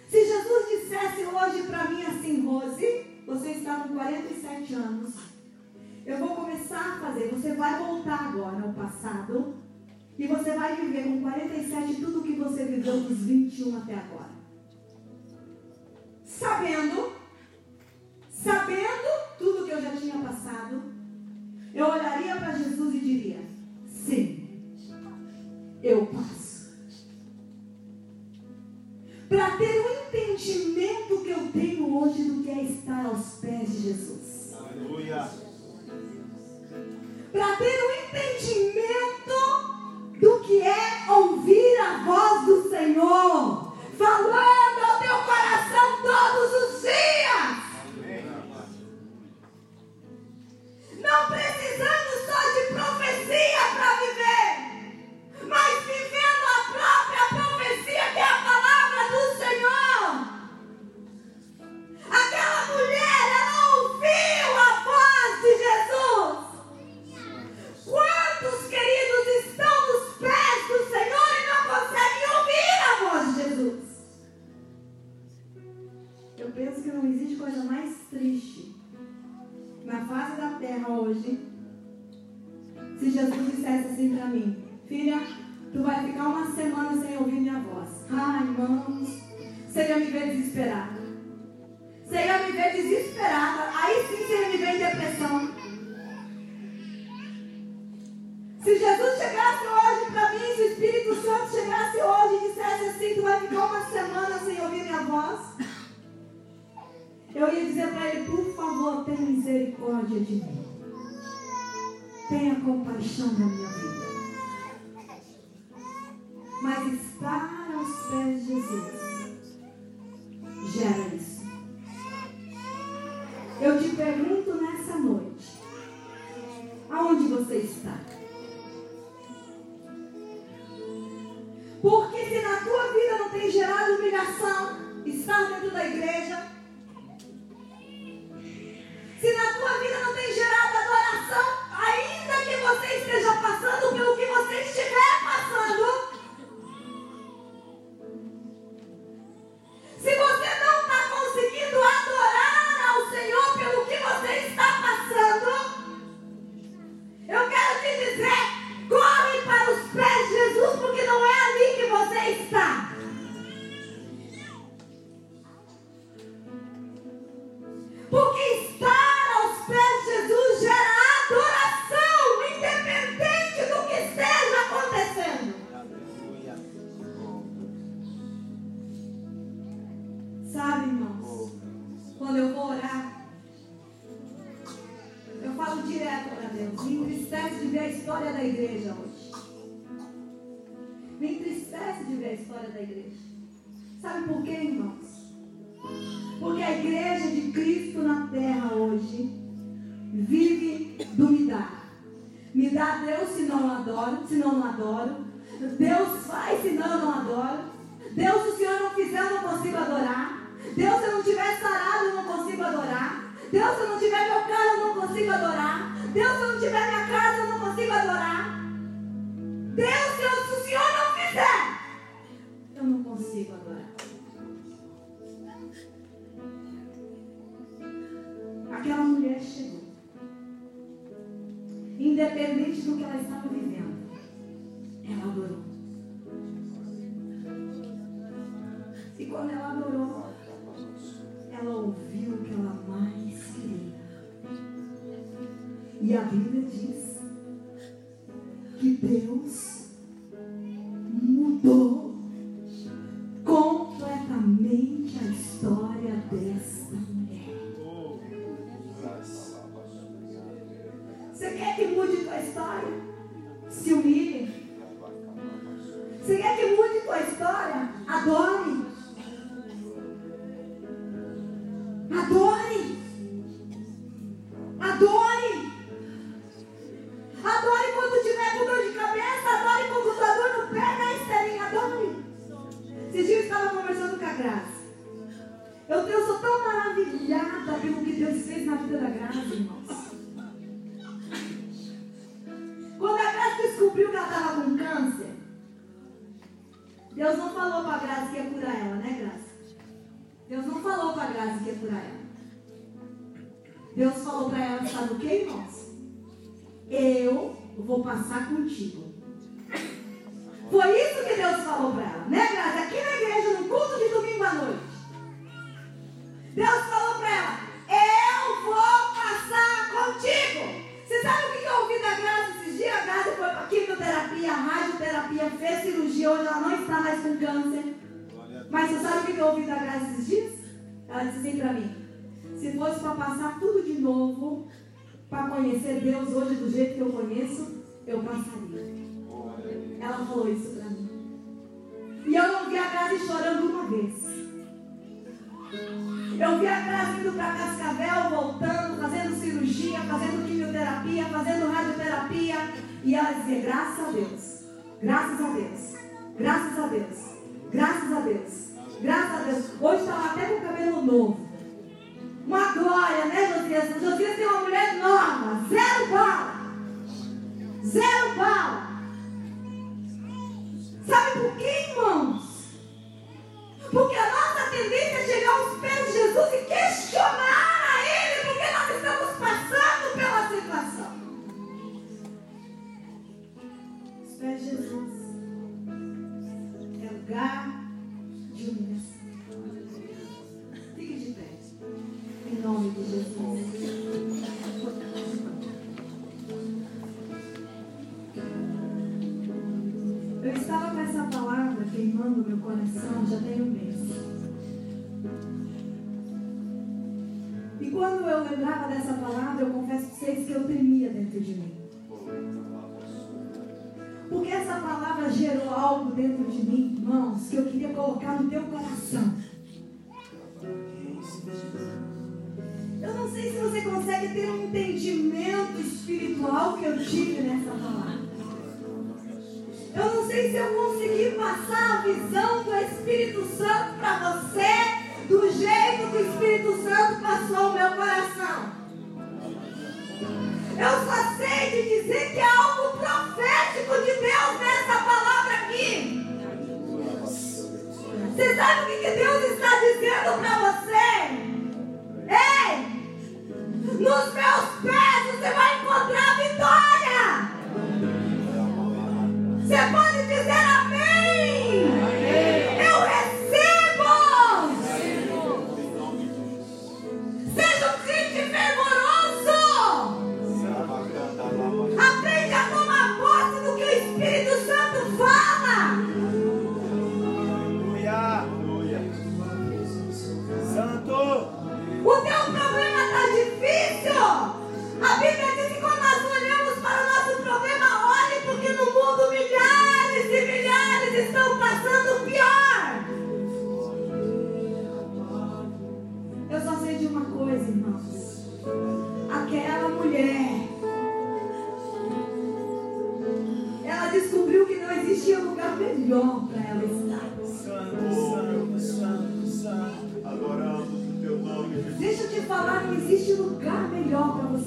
Se 0.08 0.24
Jesus 0.24 0.70
dissesse 0.70 1.26
hoje 1.26 1.64
para 1.64 1.86
mim 1.86 2.03
assim, 2.03 2.45
Rose, 2.45 3.11
você 3.32 3.52
está 3.52 3.76
com 3.80 3.95
47 3.95 4.74
anos. 4.74 5.14
Eu 6.06 6.18
vou 6.18 6.36
começar 6.36 6.80
a 6.80 6.99
fazer. 6.99 7.30
Você 7.30 7.56
vai 7.56 7.80
voltar 7.80 8.28
agora 8.28 8.62
ao 8.62 8.74
passado. 8.74 9.56
E 10.18 10.28
você 10.28 10.52
vai 10.52 10.76
viver 10.76 11.03
com 11.06 11.22
47 11.22 11.95
tudo 11.95 12.20
o 12.20 12.24
que 12.24 12.34
você 12.34 12.66
viveu 12.66 12.99
dos 12.99 13.20
21 13.20 13.78
até 13.78 13.95
agora. 13.95 14.32
Sabendo, 16.26 17.14
sabendo 18.30 19.38
tudo 19.38 19.66
que 19.66 19.72
eu 19.72 19.82
já 19.82 19.95
tinha 19.95 20.18
passado, 20.18 20.84
eu 21.74 21.86
olharia 21.86 22.36
para 22.36 22.58
Jesus 22.58 22.95
e 22.95 22.99
diria: 22.99 23.40
Sim, 23.88 24.78
eu 25.82 26.06
passo. 26.08 26.51
Para 29.32 29.58
ter 29.58 29.80
o 29.80 30.08
entendimento 30.08 31.24
que 31.24 31.30
eu 31.30 31.52
tenho 31.53 31.98
hoje 31.98 32.24
do 32.24 32.44
que 32.44 32.52
é 32.52 32.64
estar 32.64 33.06
aos 33.06 33.40
pés 33.40 33.72
de 33.72 33.82
Jesus. 33.84 34.53
Aleluia 34.60 35.30
para 37.32 37.56
ter 37.56 37.80
um 37.82 37.91
entendimento 38.18 39.32
do 40.20 40.40
que 40.41 40.62
é 40.62 41.06
ouvir 41.10 41.78
a 41.80 42.03
voz 42.03 42.45
do 42.45 42.70
Senhor, 42.70 43.74
falando 43.98 44.80
ao 44.84 44.99
teu 44.99 45.18
coração 45.24 46.02
todos 46.03 46.76
os 46.76 46.82
dias. 46.82 47.70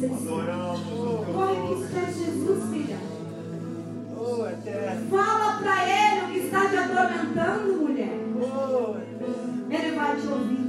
Jesus. 0.08 1.34
Corre 1.34 1.74
os 1.74 1.90
pés 1.90 2.16
de 2.16 2.24
Jesus, 2.24 2.64
filha. 2.70 2.98
Fala 5.10 5.58
para 5.58 5.76
ele 5.88 6.20
o 6.24 6.28
que 6.32 6.38
está 6.46 6.68
te 6.68 6.76
atormentando, 6.76 7.72
mulher. 7.80 8.18
Ele 9.70 9.96
vai 9.96 10.16
te 10.16 10.26
ouvir. 10.26 10.64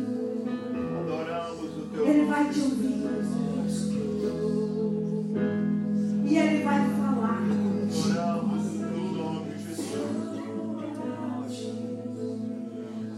Ele 2.06 2.26
vai 2.26 2.50
te 2.50 2.60
ouvir. 2.60 2.96
E 6.26 6.38
ele 6.38 6.64
vai 6.64 6.90
falar. 6.90 7.42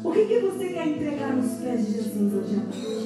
O 0.03 0.11
que, 0.11 0.25
que 0.25 0.39
você 0.39 0.69
quer 0.69 0.87
entregar 0.87 1.35
nos 1.35 1.51
pés 1.61 1.85
de 1.85 1.93
Jesus 1.93 2.33
hoje 2.33 2.55
à 2.55 2.63
noite? 2.63 2.96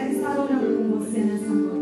quero 0.00 0.12
estar 0.12 0.40
orando 0.40 0.78
com 0.78 0.98
você 0.98 1.18
nessa 1.20 1.50
noite. 1.50 1.79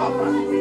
A 0.00 0.59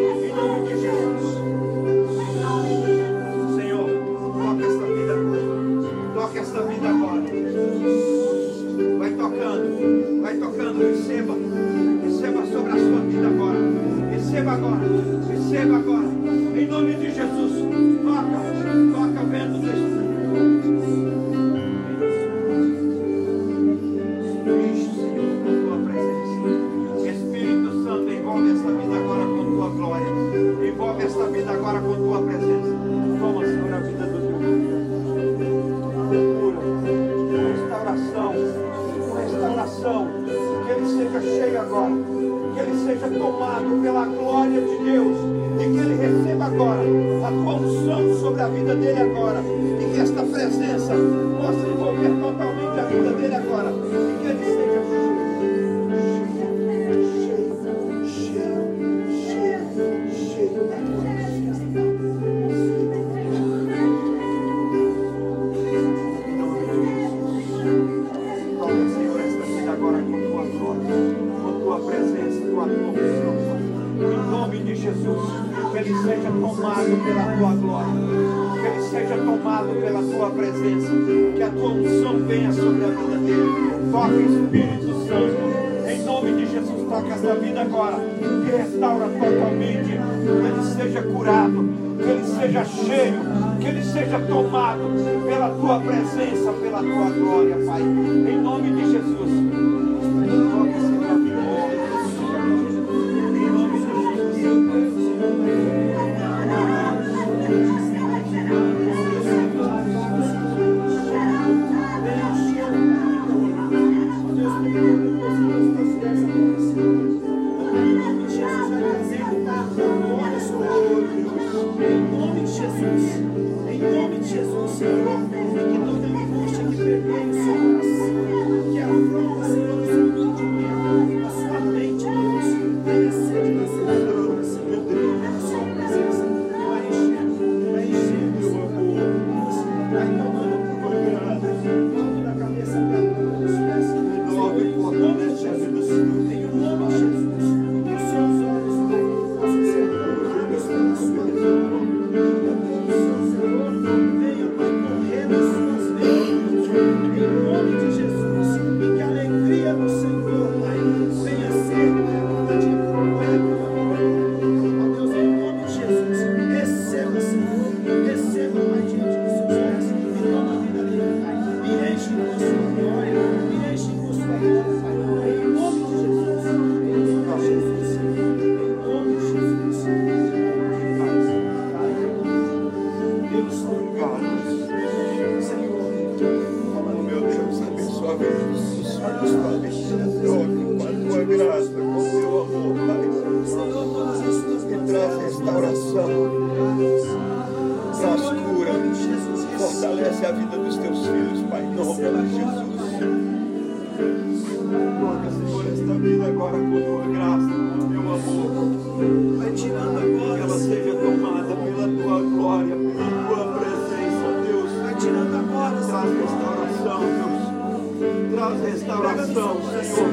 Traz 218.40 218.62
restauração, 218.62 219.58
Senhor. 219.84 220.12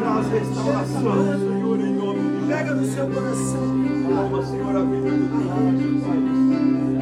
Traz 0.00 0.26
restauração, 0.28 1.38
Senhor, 1.38 1.80
em 1.80 1.94
nome 1.94 2.20
de 2.20 2.28
Jesus. 2.28 2.46
Pega 2.46 2.74
no 2.74 2.84
seu 2.84 3.06
coração. 3.08 3.66
Calma, 4.14 4.44
Senhor, 4.44 4.76
a 4.76 4.84
vida 4.84 5.10
do 5.10 5.28
Pai. 5.32 5.48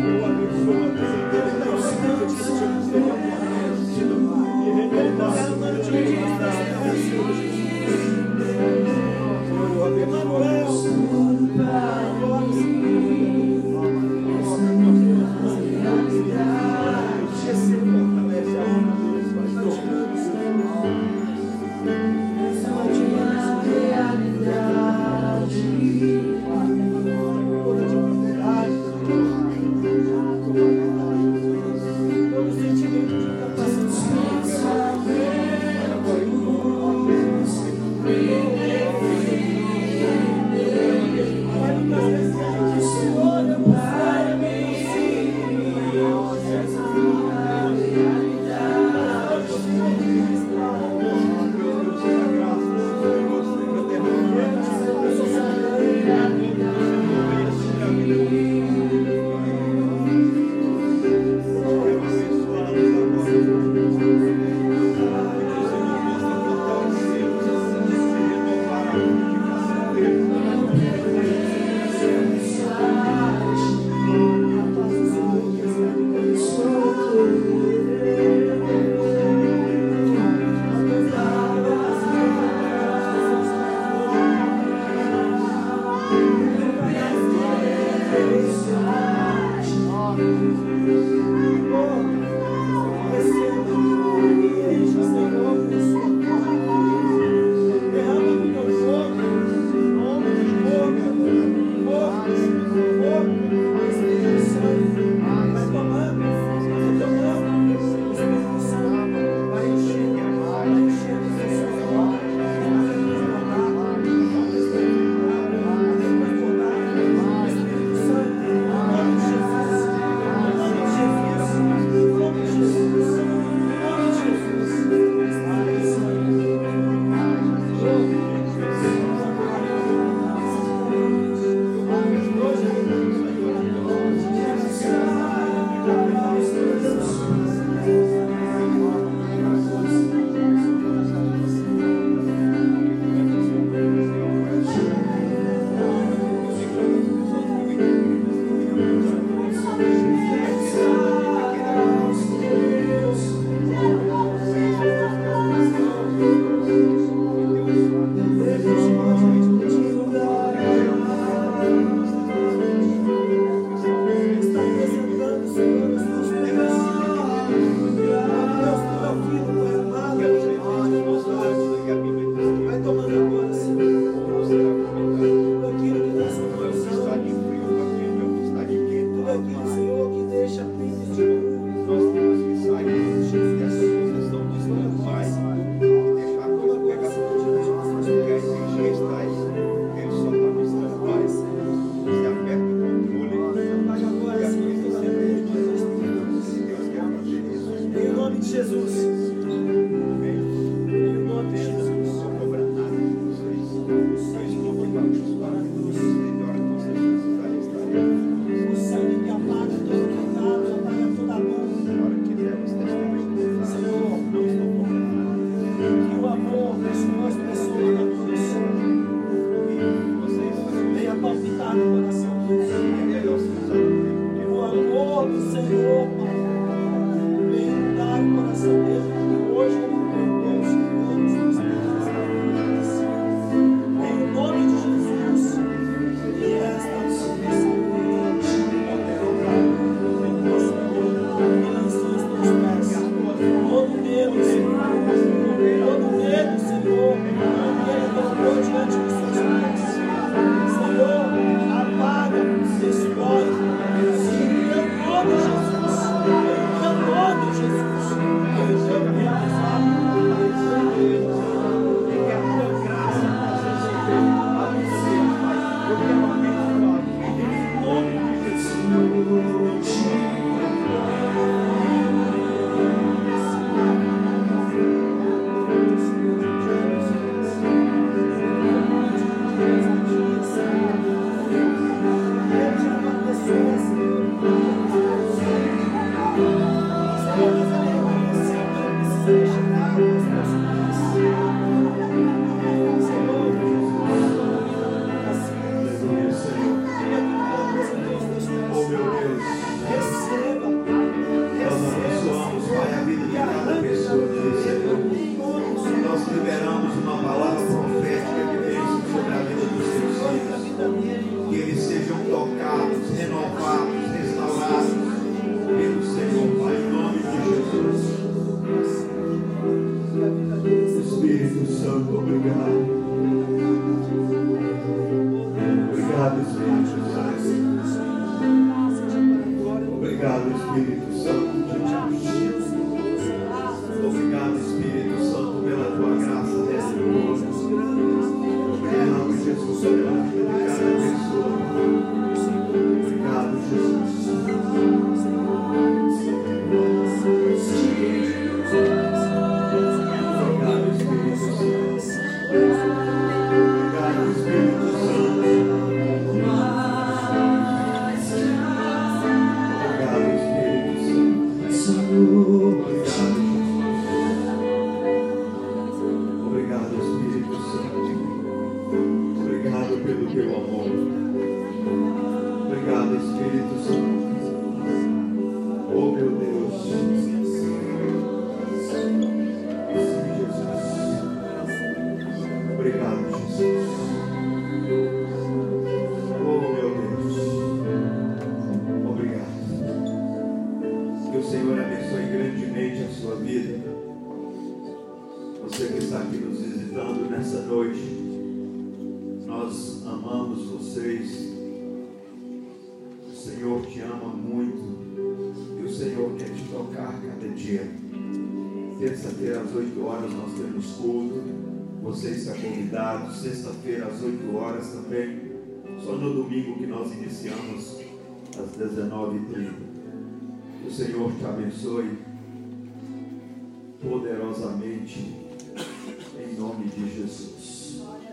Eu 0.06 0.24
abençoo 0.24 0.84
a 0.84 0.88
vida. 0.94 1.35